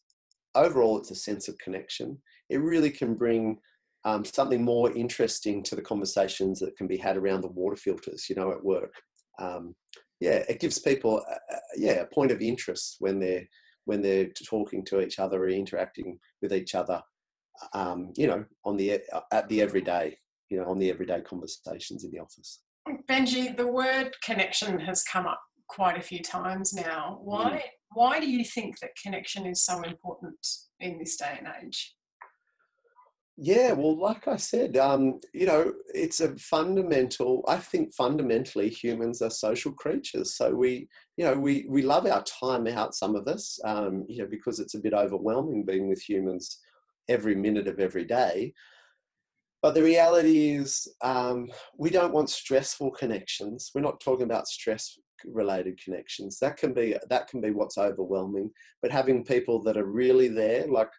overall 0.56 0.98
it's 0.98 1.12
a 1.12 1.16
sense 1.16 1.48
of 1.48 1.58
connection. 1.58 2.18
It 2.50 2.58
really 2.58 2.90
can 2.90 3.16
bring 3.16 3.58
um, 4.04 4.26
something 4.26 4.64
more 4.64 4.92
interesting 4.92 5.64
to 5.64 5.76
the 5.76 5.82
conversations 5.82 6.60
that 6.60 6.76
can 6.76 6.88
be 6.88 6.98
had 6.98 7.18
around 7.18 7.42
the 7.42 7.48
water 7.48 7.76
filters, 7.76 8.28
you 8.30 8.36
know, 8.36 8.52
at 8.52 8.64
work. 8.64 8.94
Um, 9.40 9.76
yeah, 10.20 10.44
it 10.50 10.60
gives 10.60 10.80
people 10.80 11.24
a- 11.30 11.56
yeah 11.78 12.02
a 12.02 12.06
point 12.06 12.32
of 12.32 12.42
interest 12.42 12.98
when 13.00 13.20
they're 13.20 13.46
when 13.86 14.02
they're 14.02 14.30
talking 14.48 14.86
to 14.86 15.02
each 15.02 15.18
other 15.18 15.44
or 15.44 15.50
interacting 15.50 16.20
with 16.42 16.54
each 16.54 16.76
other. 16.76 17.02
Um, 17.74 18.12
you 18.16 18.28
know, 18.28 18.46
on 18.66 18.78
the 18.78 19.02
at 19.32 19.48
the 19.50 19.62
everyday, 19.62 20.18
you 20.50 20.58
know, 20.58 20.66
on 20.66 20.80
the 20.80 20.90
everyday 20.90 21.22
conversations 21.22 22.04
in 22.04 22.12
the 22.12 22.20
office. 22.20 22.62
Benjie, 23.08 23.56
the 23.56 23.68
word 23.68 24.12
connection 24.24 24.80
has 24.80 25.04
come 25.04 25.28
up 25.28 25.42
quite 25.68 25.98
a 25.98 26.02
few 26.02 26.22
times 26.22 26.74
now. 26.74 27.20
Why 27.22 27.52
mm. 27.52 27.62
why 27.94 28.20
do 28.20 28.30
you 28.30 28.44
think 28.44 28.80
that 28.80 28.92
connection 29.02 29.46
is 29.46 29.64
so 29.64 29.82
important 29.82 30.46
in 30.80 30.98
this 30.98 31.18
day 31.18 31.38
and 31.40 31.48
age? 31.64 31.96
Yeah, 33.38 33.72
well, 33.72 33.98
like 33.98 34.28
I 34.28 34.36
said, 34.36 34.78
um, 34.78 35.20
you 35.34 35.48
know, 35.48 35.74
it's 35.96 36.20
a 36.20 36.36
fundamental. 36.38 37.44
I 37.48 37.58
think 37.58 37.94
fundamentally 37.94 38.70
humans 38.70 39.22
are 39.22 39.32
social 39.32 39.72
creatures. 39.72 40.36
So 40.36 40.54
we, 40.54 40.88
you 41.18 41.26
know, 41.26 41.34
we 41.34 41.66
we 41.70 41.82
love 41.82 42.06
our 42.06 42.24
time 42.24 42.68
out. 42.68 42.94
Some 42.94 43.16
of 43.16 43.28
us, 43.28 43.60
um, 43.64 44.06
you 44.08 44.20
know, 44.20 44.28
because 44.30 44.60
it's 44.60 44.76
a 44.76 44.80
bit 44.80 44.94
overwhelming 44.94 45.66
being 45.66 45.88
with 45.88 46.08
humans 46.08 46.60
every 47.10 47.36
minute 47.36 47.68
of 47.68 47.80
every 47.80 48.06
day. 48.06 48.54
But 49.62 49.76
the 49.76 49.84
reality 49.84 50.56
is, 50.56 50.88
um, 51.02 51.52
we 51.78 51.92
don't 51.92 52.14
want 52.14 52.32
stressful 52.32 52.92
connections. 52.92 53.72
We're 53.76 53.82
not 53.82 54.00
talking 54.00 54.26
about 54.26 54.48
stress 54.48 54.98
related 55.26 55.80
connections. 55.84 56.40
That 56.40 56.58
can 56.58 56.74
be 56.74 56.96
that 57.10 57.28
can 57.28 57.42
be 57.42 57.52
what's 57.52 57.78
overwhelming. 57.78 58.50
But 58.82 58.92
having 58.92 59.24
people 59.24 59.62
that 59.64 59.78
are 59.78 59.86
really 59.86 60.30
there, 60.30 60.66
like 60.68 60.90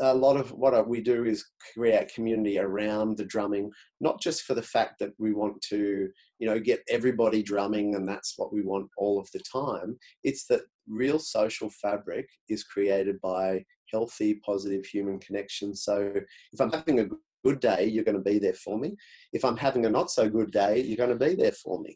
a 0.00 0.14
lot 0.14 0.36
of 0.36 0.50
what 0.52 0.88
we 0.88 1.00
do 1.00 1.24
is 1.24 1.44
create 1.74 2.12
community 2.14 2.58
around 2.58 3.16
the 3.16 3.24
drumming, 3.24 3.70
not 4.00 4.20
just 4.20 4.42
for 4.42 4.54
the 4.54 4.62
fact 4.62 4.98
that 4.98 5.12
we 5.18 5.32
want 5.32 5.60
to, 5.62 6.08
you 6.38 6.46
know, 6.46 6.58
get 6.58 6.82
everybody 6.88 7.42
drumming 7.42 7.94
and 7.94 8.08
that's 8.08 8.34
what 8.36 8.52
we 8.52 8.62
want 8.62 8.88
all 8.96 9.20
of 9.20 9.28
the 9.32 9.40
time. 9.40 9.98
It's 10.22 10.46
that 10.46 10.62
real 10.88 11.18
social 11.18 11.70
fabric 11.70 12.26
is 12.48 12.64
created 12.64 13.20
by 13.20 13.64
healthy, 13.94 14.30
positive 14.50 14.84
human 14.84 15.18
connection. 15.26 15.68
So 15.86 15.94
if 16.54 16.58
I'm 16.60 16.72
having 16.72 16.98
a 17.00 17.08
good 17.44 17.60
day, 17.60 17.82
you're 17.86 18.08
going 18.10 18.22
to 18.22 18.30
be 18.32 18.38
there 18.38 18.58
for 18.64 18.76
me. 18.78 18.90
If 19.32 19.42
I'm 19.44 19.56
having 19.66 19.86
a 19.86 19.90
not 19.98 20.10
so 20.10 20.28
good 20.28 20.50
day, 20.50 20.74
you're 20.82 21.02
going 21.04 21.16
to 21.16 21.26
be 21.28 21.34
there 21.34 21.56
for 21.62 21.76
me. 21.84 21.92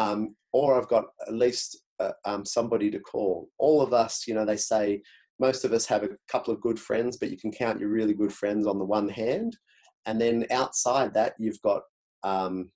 Um, 0.00 0.18
or 0.52 0.66
I've 0.76 0.88
got 0.88 1.04
at 1.26 1.34
least 1.34 1.68
uh, 2.04 2.12
um, 2.24 2.44
somebody 2.44 2.90
to 2.90 3.00
call. 3.00 3.48
All 3.58 3.80
of 3.82 3.92
us, 3.92 4.26
you 4.26 4.34
know, 4.34 4.46
they 4.46 4.56
say 4.56 5.02
most 5.46 5.64
of 5.64 5.72
us 5.72 5.86
have 5.86 6.02
a 6.02 6.16
couple 6.32 6.52
of 6.52 6.60
good 6.60 6.78
friends, 6.88 7.16
but 7.18 7.30
you 7.30 7.38
can 7.42 7.52
count 7.52 7.80
your 7.80 7.90
really 7.90 8.14
good 8.14 8.32
friends 8.32 8.66
on 8.66 8.78
the 8.78 8.84
one 8.98 9.08
hand. 9.08 9.56
And 10.06 10.20
then 10.20 10.46
outside 10.50 11.12
that, 11.14 11.34
you've 11.38 11.62
got, 11.62 11.82
um, 12.22 12.70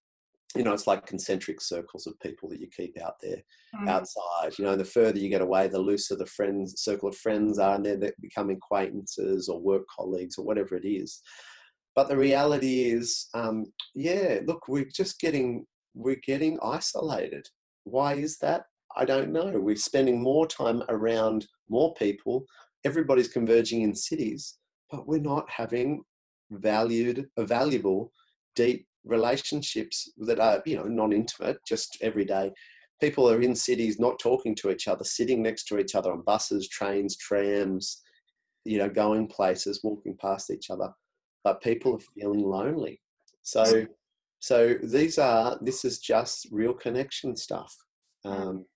you 0.55 0.63
know, 0.63 0.73
it's 0.73 0.87
like 0.87 1.07
concentric 1.07 1.61
circles 1.61 2.07
of 2.07 2.19
people 2.21 2.49
that 2.49 2.61
you 2.61 2.69
keep 2.75 2.97
out 3.01 3.15
there 3.21 3.43
mm. 3.75 3.89
outside. 3.89 4.59
You 4.59 4.65
know, 4.65 4.77
the 4.77 4.85
further 4.85 5.19
you 5.19 5.29
get 5.29 5.41
away, 5.41 5.69
the 5.69 5.79
looser 5.79 6.17
the 6.17 6.27
friends 6.27 6.81
circle 6.83 7.09
of 7.09 7.17
friends 7.17 7.59
are, 7.59 7.77
and 7.77 7.85
then 7.85 8.01
they 8.01 8.13
become 8.21 8.51
acquaintances 8.51 9.49
or 9.49 9.61
work 9.61 9.85
colleagues 9.95 10.39
or 10.39 10.45
whatever 10.45 10.77
it 10.77 10.87
is. 10.87 11.21
But 11.95 12.09
the 12.09 12.17
reality 12.17 12.85
is, 12.85 13.29
um, 13.35 13.67
yeah, 13.95 14.41
look, 14.47 14.69
we're 14.69 14.89
just 14.95 15.21
getting 15.21 15.67
we're 15.95 16.21
getting 16.27 16.59
isolated. 16.63 17.47
Why 17.85 18.15
is 18.15 18.39
that? 18.39 18.65
I 18.97 19.05
don't 19.05 19.33
know. 19.33 19.53
We're 19.55 19.77
spending 19.77 20.23
more 20.23 20.47
time 20.47 20.83
around 20.89 21.47
more 21.69 21.95
people. 21.95 22.45
Everybody's 22.85 23.29
converging 23.29 23.83
in 23.83 23.95
cities, 23.95 24.59
but 24.91 25.07
we're 25.07 25.21
not 25.21 25.49
having 25.51 26.03
valued, 26.51 27.29
a 27.37 27.45
valuable, 27.45 28.13
deep 28.55 28.87
relationships 29.05 30.11
that 30.19 30.41
are, 30.41 30.63
you 30.65 30.77
know, 30.77 30.85
non-intimate, 30.85 31.59
just 31.67 31.99
every 32.01 32.25
day. 32.25 32.53
People 33.01 33.29
are 33.29 33.43
in 33.43 33.55
cities 33.55 33.99
not 33.99 34.19
talking 34.19 34.55
to 34.57 34.71
each 34.71 34.87
other, 34.87 35.05
sitting 35.05 35.43
next 35.43 35.65
to 35.65 35.79
each 35.79 35.95
other 35.95 36.13
on 36.13 36.23
buses, 36.23 36.69
trains, 36.69 37.17
trams, 37.17 38.01
you 38.65 38.79
know, 38.79 38.89
going 38.89 39.27
places, 39.27 39.81
walking 39.83 40.17
past 40.21 40.51
each 40.51 40.71
other. 40.71 40.91
But 41.43 41.61
people 41.63 41.95
are 41.97 42.07
feeling 42.15 42.45
lonely. 42.45 43.01
So, 43.43 43.87
so 44.39 44.75
these 44.83 45.19
are 45.19 45.59
this 45.61 45.85
is 45.85 45.99
just 45.99 46.47
real 46.53 46.73
connection 46.73 47.35
stuff. 47.37 47.75
Um, 48.25 48.67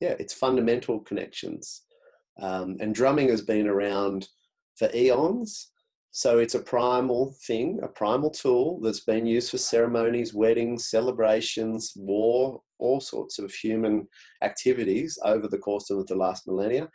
yeah, 0.00 0.14
it's 0.18 0.34
fundamental 0.34 1.00
connections. 1.00 1.82
Um, 2.40 2.76
and 2.80 2.94
drumming 2.94 3.28
has 3.28 3.42
been 3.42 3.66
around 3.66 4.28
for 4.76 4.90
eons. 4.94 5.70
So 6.12 6.38
it's 6.38 6.56
a 6.56 6.60
primal 6.60 7.36
thing, 7.46 7.78
a 7.82 7.88
primal 7.88 8.30
tool 8.30 8.80
that's 8.80 9.00
been 9.00 9.26
used 9.26 9.50
for 9.50 9.58
ceremonies, 9.58 10.34
weddings, 10.34 10.90
celebrations, 10.90 11.92
war, 11.94 12.60
all 12.78 13.00
sorts 13.00 13.38
of 13.38 13.52
human 13.52 14.08
activities 14.42 15.18
over 15.24 15.46
the 15.46 15.58
course 15.58 15.88
of 15.90 16.04
the 16.06 16.16
last 16.16 16.48
millennia. 16.48 16.88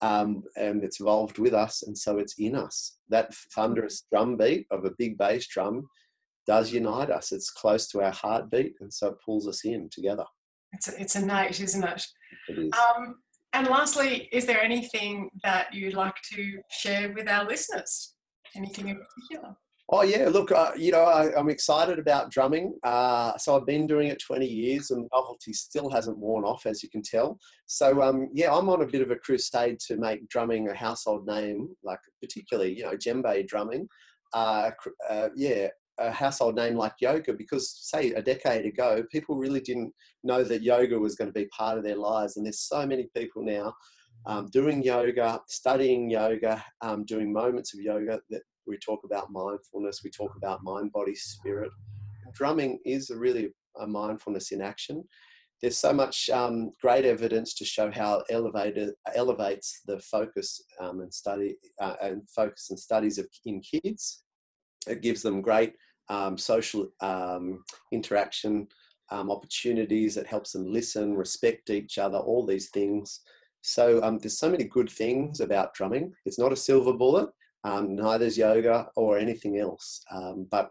Um, 0.00 0.42
and 0.56 0.82
it's 0.82 1.00
evolved 1.00 1.38
with 1.38 1.54
us, 1.54 1.84
and 1.84 1.96
so 1.96 2.18
it's 2.18 2.34
in 2.38 2.56
us. 2.56 2.96
That 3.08 3.32
thunderous 3.54 4.04
drum 4.10 4.36
beat 4.36 4.66
of 4.70 4.84
a 4.84 4.90
big 4.98 5.16
bass 5.16 5.46
drum 5.46 5.86
does 6.46 6.72
unite 6.72 7.10
us. 7.10 7.30
It's 7.30 7.50
close 7.50 7.86
to 7.88 8.02
our 8.02 8.10
heartbeat, 8.10 8.74
and 8.80 8.92
so 8.92 9.08
it 9.08 9.20
pulls 9.24 9.46
us 9.46 9.64
in 9.64 9.88
together. 9.92 10.24
It's, 10.72 10.88
it's 10.88 11.14
innate, 11.14 11.60
isn't 11.60 11.84
it? 11.84 12.06
it 12.48 12.58
is. 12.58 12.72
Um, 12.96 13.16
and 13.52 13.68
lastly, 13.68 14.28
is 14.32 14.46
there 14.46 14.60
anything 14.60 15.30
that 15.44 15.72
you'd 15.72 15.94
like 15.94 16.16
to 16.32 16.58
share 16.70 17.12
with 17.12 17.28
our 17.28 17.44
listeners? 17.44 18.14
Anything 18.56 18.88
in 18.88 19.00
particular? 19.00 19.56
Oh 19.94 20.02
yeah, 20.02 20.28
look, 20.28 20.52
uh, 20.52 20.70
you 20.76 20.90
know, 20.90 21.02
I, 21.02 21.38
am 21.38 21.50
excited 21.50 21.98
about 21.98 22.30
drumming. 22.30 22.74
Uh, 22.82 23.36
so 23.36 23.56
I've 23.56 23.66
been 23.66 23.86
doing 23.86 24.08
it 24.08 24.22
20 24.22 24.46
years, 24.46 24.90
and 24.90 25.08
novelty 25.12 25.52
still 25.52 25.90
hasn't 25.90 26.16
worn 26.16 26.44
off, 26.44 26.64
as 26.64 26.82
you 26.82 26.88
can 26.88 27.02
tell. 27.02 27.38
So 27.66 28.00
um, 28.00 28.28
yeah, 28.32 28.54
I'm 28.54 28.68
on 28.68 28.82
a 28.82 28.86
bit 28.86 29.02
of 29.02 29.10
a 29.10 29.16
crusade 29.16 29.78
to 29.88 29.96
make 29.96 30.28
drumming 30.28 30.68
a 30.68 30.74
household 30.74 31.26
name, 31.26 31.68
like 31.82 31.98
particularly 32.22 32.74
you 32.76 32.84
know 32.84 32.96
djembe 32.96 33.46
drumming. 33.46 33.86
Uh, 34.32 34.70
uh 35.10 35.28
yeah, 35.36 35.68
a 35.98 36.10
household 36.10 36.56
name 36.56 36.74
like 36.74 36.94
yoga 37.00 37.32
because 37.32 37.70
say 37.82 38.12
a 38.12 38.22
decade 38.22 38.64
ago 38.66 39.02
people 39.10 39.36
really 39.36 39.60
didn't 39.60 39.92
know 40.24 40.42
that 40.42 40.62
yoga 40.62 40.98
was 40.98 41.14
going 41.14 41.28
to 41.28 41.38
be 41.38 41.46
part 41.46 41.76
of 41.76 41.84
their 41.84 41.96
lives 41.96 42.36
and 42.36 42.46
there's 42.46 42.60
so 42.60 42.86
many 42.86 43.08
people 43.14 43.44
now 43.44 43.72
um, 44.26 44.48
doing 44.50 44.82
yoga 44.82 45.40
studying 45.48 46.10
yoga 46.10 46.64
um, 46.80 47.04
doing 47.04 47.32
moments 47.32 47.74
of 47.74 47.80
yoga 47.80 48.20
that 48.30 48.42
we 48.66 48.76
talk 48.78 49.00
about 49.04 49.30
mindfulness 49.30 50.02
we 50.04 50.10
talk 50.10 50.34
about 50.36 50.62
mind 50.62 50.92
body 50.92 51.14
spirit 51.14 51.70
drumming 52.32 52.78
is 52.84 53.10
a 53.10 53.16
really 53.16 53.50
a 53.80 53.86
mindfulness 53.86 54.52
in 54.52 54.60
action 54.60 55.02
there's 55.60 55.78
so 55.78 55.92
much 55.92 56.28
um, 56.30 56.72
great 56.80 57.04
evidence 57.04 57.54
to 57.54 57.64
show 57.64 57.90
how 57.90 58.22
elevated 58.30 58.94
elevates 59.14 59.80
the 59.86 59.98
focus 60.00 60.60
um, 60.80 61.00
and 61.00 61.12
study 61.12 61.56
uh, 61.80 61.94
and 62.02 62.28
focus 62.28 62.70
and 62.70 62.78
studies 62.78 63.18
of 63.18 63.26
in 63.46 63.60
kids 63.60 64.24
it 64.88 65.02
gives 65.02 65.22
them 65.22 65.40
great 65.40 65.74
um, 66.08 66.36
social 66.36 66.88
um, 67.00 67.64
interaction 67.92 68.66
opportunities. 69.10 70.16
It 70.16 70.26
helps 70.26 70.52
them 70.52 70.72
listen, 70.72 71.14
respect 71.14 71.70
each 71.70 71.98
other, 71.98 72.18
all 72.18 72.46
these 72.46 72.70
things. 72.70 73.20
So 73.62 74.02
um, 74.02 74.18
there's 74.18 74.38
so 74.38 74.50
many 74.50 74.64
good 74.64 74.90
things 74.90 75.40
about 75.40 75.74
drumming. 75.74 76.12
It's 76.26 76.38
not 76.38 76.52
a 76.52 76.56
silver 76.56 76.92
bullet. 76.92 77.30
Um, 77.64 77.94
neither 77.94 78.26
is 78.26 78.36
yoga 78.36 78.88
or 78.96 79.18
anything 79.18 79.58
else. 79.58 80.02
Um, 80.10 80.46
but 80.50 80.70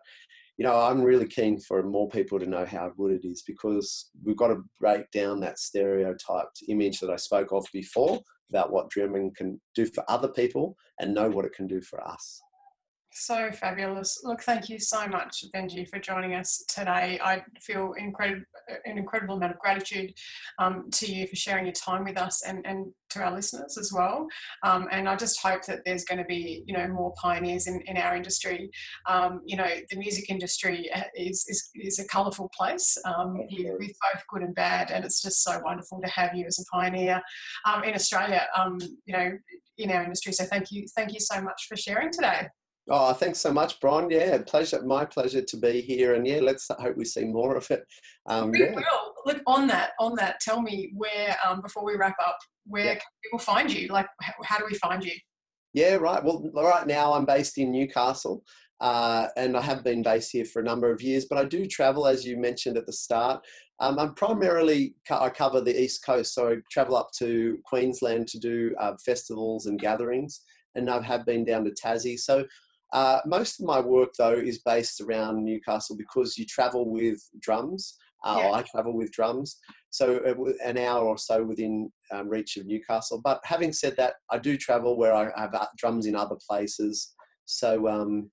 you 0.57 0.65
know, 0.65 0.75
I'm 0.75 1.01
really 1.01 1.25
keen 1.25 1.59
for 1.59 1.81
more 1.81 2.09
people 2.09 2.37
to 2.37 2.45
know 2.45 2.65
how 2.65 2.91
good 2.95 3.11
it 3.13 3.27
is 3.27 3.41
because 3.41 4.11
we've 4.23 4.37
got 4.37 4.49
to 4.49 4.63
break 4.79 5.09
down 5.11 5.39
that 5.39 5.57
stereotyped 5.57 6.63
image 6.67 6.99
that 6.99 7.09
I 7.09 7.15
spoke 7.15 7.51
of 7.51 7.65
before 7.73 8.19
about 8.49 8.71
what 8.71 8.89
drumming 8.89 9.33
can 9.35 9.59
do 9.73 9.85
for 9.85 10.03
other 10.09 10.27
people 10.27 10.75
and 10.99 11.13
know 11.13 11.29
what 11.29 11.45
it 11.45 11.53
can 11.53 11.67
do 11.67 11.81
for 11.81 12.05
us. 12.05 12.41
So 13.13 13.51
fabulous. 13.51 14.21
Look, 14.23 14.41
thank 14.41 14.69
you 14.69 14.79
so 14.79 15.05
much, 15.05 15.43
Benjie, 15.53 15.87
for 15.89 15.99
joining 15.99 16.33
us 16.33 16.63
today. 16.69 17.19
I 17.21 17.43
feel 17.59 17.93
incredible, 17.97 18.45
an 18.85 18.97
incredible 18.97 19.35
amount 19.35 19.53
of 19.53 19.59
gratitude 19.59 20.13
um, 20.59 20.89
to 20.91 21.13
you 21.13 21.27
for 21.27 21.35
sharing 21.35 21.65
your 21.65 21.73
time 21.73 22.05
with 22.05 22.17
us 22.17 22.41
and, 22.47 22.65
and 22.65 22.85
to 23.09 23.19
our 23.19 23.33
listeners 23.33 23.77
as 23.77 23.91
well. 23.91 24.27
Um, 24.63 24.87
and 24.91 25.09
I 25.09 25.17
just 25.17 25.41
hope 25.41 25.65
that 25.65 25.81
there's 25.85 26.05
going 26.05 26.19
to 26.19 26.25
be, 26.25 26.63
you 26.65 26.73
know, 26.73 26.87
more 26.87 27.13
pioneers 27.21 27.67
in, 27.67 27.81
in 27.81 27.97
our 27.97 28.15
industry. 28.15 28.71
Um, 29.07 29.41
you 29.45 29.57
know, 29.57 29.67
the 29.89 29.97
music 29.97 30.29
industry 30.29 30.89
uh, 30.93 31.03
is, 31.13 31.45
is, 31.49 31.69
is 31.75 31.99
a 31.99 32.07
colourful 32.07 32.49
place 32.57 32.97
um, 33.03 33.37
with 33.37 33.77
both 33.79 34.23
good 34.29 34.41
and 34.41 34.55
bad. 34.55 34.89
And 34.89 35.03
it's 35.03 35.21
just 35.21 35.43
so 35.43 35.59
wonderful 35.65 35.99
to 36.01 36.07
have 36.07 36.33
you 36.33 36.45
as 36.45 36.59
a 36.59 36.65
pioneer 36.73 37.21
um, 37.65 37.83
in 37.83 37.93
Australia, 37.93 38.47
um, 38.55 38.77
you 39.05 39.13
know, 39.13 39.31
in 39.77 39.91
our 39.91 40.01
industry. 40.01 40.31
So 40.31 40.45
thank 40.45 40.71
you. 40.71 40.85
Thank 40.95 41.13
you 41.13 41.19
so 41.19 41.41
much 41.41 41.65
for 41.67 41.75
sharing 41.75 42.09
today. 42.09 42.47
Oh, 42.89 43.13
thanks 43.13 43.39
so 43.39 43.53
much, 43.53 43.79
Bron. 43.79 44.09
Yeah, 44.09 44.39
pleasure. 44.45 44.81
My 44.83 45.05
pleasure 45.05 45.41
to 45.41 45.57
be 45.57 45.81
here, 45.81 46.15
and 46.15 46.25
yeah, 46.25 46.39
let's 46.41 46.67
hope 46.69 46.97
we 46.97 47.05
see 47.05 47.25
more 47.25 47.55
of 47.55 47.69
it. 47.69 47.83
Um, 48.27 48.51
we 48.51 48.59
yeah. 48.59 48.75
will. 48.75 49.13
Look 49.23 49.41
on 49.45 49.67
that. 49.67 49.91
On 49.99 50.15
that, 50.15 50.39
tell 50.39 50.61
me 50.61 50.91
where 50.95 51.37
um, 51.45 51.61
before 51.61 51.85
we 51.85 51.95
wrap 51.95 52.15
up, 52.19 52.37
where 52.65 52.85
yeah. 52.85 52.93
can 52.93 53.01
people 53.23 53.39
find 53.39 53.71
you? 53.71 53.87
Like, 53.89 54.07
how, 54.21 54.33
how, 54.43 54.57
do 54.57 54.65
we 54.69 54.75
find 54.77 55.03
you? 55.03 55.13
Yeah, 55.73 55.95
right. 55.95 56.23
Well, 56.23 56.49
right 56.55 56.87
now 56.87 57.13
I'm 57.13 57.25
based 57.25 57.59
in 57.59 57.71
Newcastle, 57.71 58.43
uh, 58.79 59.27
and 59.37 59.55
I 59.55 59.61
have 59.61 59.83
been 59.83 60.01
based 60.01 60.31
here 60.31 60.45
for 60.45 60.59
a 60.59 60.65
number 60.65 60.91
of 60.91 61.03
years. 61.03 61.27
But 61.29 61.37
I 61.37 61.45
do 61.45 61.67
travel, 61.67 62.07
as 62.07 62.25
you 62.25 62.37
mentioned 62.37 62.77
at 62.77 62.87
the 62.87 62.93
start. 62.93 63.45
Um, 63.79 63.99
I'm 63.99 64.15
primarily 64.15 64.95
I 65.09 65.29
cover 65.29 65.61
the 65.61 65.79
east 65.79 66.03
coast, 66.03 66.33
so 66.33 66.49
I 66.49 66.55
travel 66.71 66.95
up 66.95 67.09
to 67.19 67.59
Queensland 67.65 68.27
to 68.29 68.39
do 68.39 68.75
uh, 68.79 68.93
festivals 69.03 69.67
and 69.67 69.79
gatherings, 69.79 70.41
and 70.75 70.89
I 70.89 71.01
have 71.01 71.25
been 71.25 71.45
down 71.45 71.63
to 71.65 71.71
Tassie. 71.71 72.17
So 72.19 72.45
uh, 72.93 73.19
most 73.25 73.59
of 73.59 73.65
my 73.65 73.79
work, 73.79 74.09
though, 74.17 74.33
is 74.33 74.59
based 74.59 75.01
around 75.01 75.43
Newcastle 75.43 75.97
because 75.97 76.37
you 76.37 76.45
travel 76.45 76.89
with 76.89 77.19
drums. 77.39 77.97
Uh, 78.23 78.37
Yeah. 78.39 78.51
I 78.51 78.61
travel 78.61 78.93
with 78.93 79.11
drums, 79.11 79.57
so 79.89 80.21
an 80.63 80.77
hour 80.77 81.05
or 81.05 81.17
so 81.17 81.43
within 81.43 81.91
um, 82.11 82.29
reach 82.29 82.55
of 82.57 82.67
Newcastle. 82.67 83.19
But 83.23 83.41
having 83.43 83.73
said 83.73 83.97
that, 83.97 84.13
I 84.29 84.37
do 84.37 84.57
travel 84.57 84.95
where 84.95 85.13
I 85.13 85.31
have 85.35 85.55
uh, 85.55 85.65
drums 85.75 86.05
in 86.05 86.15
other 86.15 86.37
places. 86.47 87.13
So 87.45 87.87
um, 87.87 88.29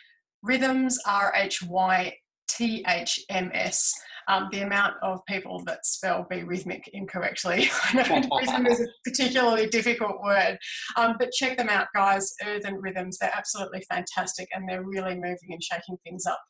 rhythms, 0.48 1.00
R 1.06 1.34
H 1.36 1.62
Y 1.64 2.14
T 2.48 2.84
H 2.88 3.20
M 3.30 3.52
S. 3.54 3.94
Um, 4.30 4.50
the 4.52 4.60
amount 4.60 4.96
of 5.04 5.20
people 5.26 5.64
that 5.68 5.86
spell 5.86 6.28
be 6.30 6.44
rhythmic 6.44 6.90
incorrectly. 6.92 7.70
Rhythm 7.94 8.68
is 8.68 8.82
a 8.82 8.88
particularly 9.06 9.68
difficult 9.68 10.22
word, 10.22 10.58
um, 10.98 11.16
but 11.18 11.32
check 11.32 11.58
them 11.58 11.70
out, 11.70 11.88
guys. 11.96 12.34
Earthen 12.46 12.76
Rhythms, 12.76 13.20
they're 13.20 13.32
absolutely 13.34 13.86
fantastic 13.90 14.50
and 14.54 14.68
they're 14.68 14.84
really 14.84 15.16
moving 15.16 15.52
and 15.52 15.64
shaking 15.64 15.98
things 16.04 16.26
up 16.26 16.42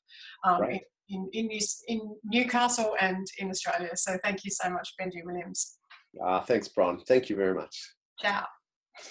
um, 0.44 0.64
in, 1.10 1.30
in, 1.34 1.46
New, 1.46 1.60
in 1.88 2.16
Newcastle 2.24 2.96
and 3.00 3.28
in 3.38 3.52
Australia. 3.52 3.92
So 3.94 4.18
thank 4.24 4.44
you 4.44 4.50
so 4.50 4.72
much, 4.72 4.90
Benjie 5.00 5.24
Williams. 5.24 5.78
Ah, 6.20 6.40
thanks, 6.42 6.68
Bron. 6.68 7.00
Thank 7.08 7.30
you 7.30 7.36
very 7.36 7.54
much. 7.54 7.78
Ciao. 8.20 8.44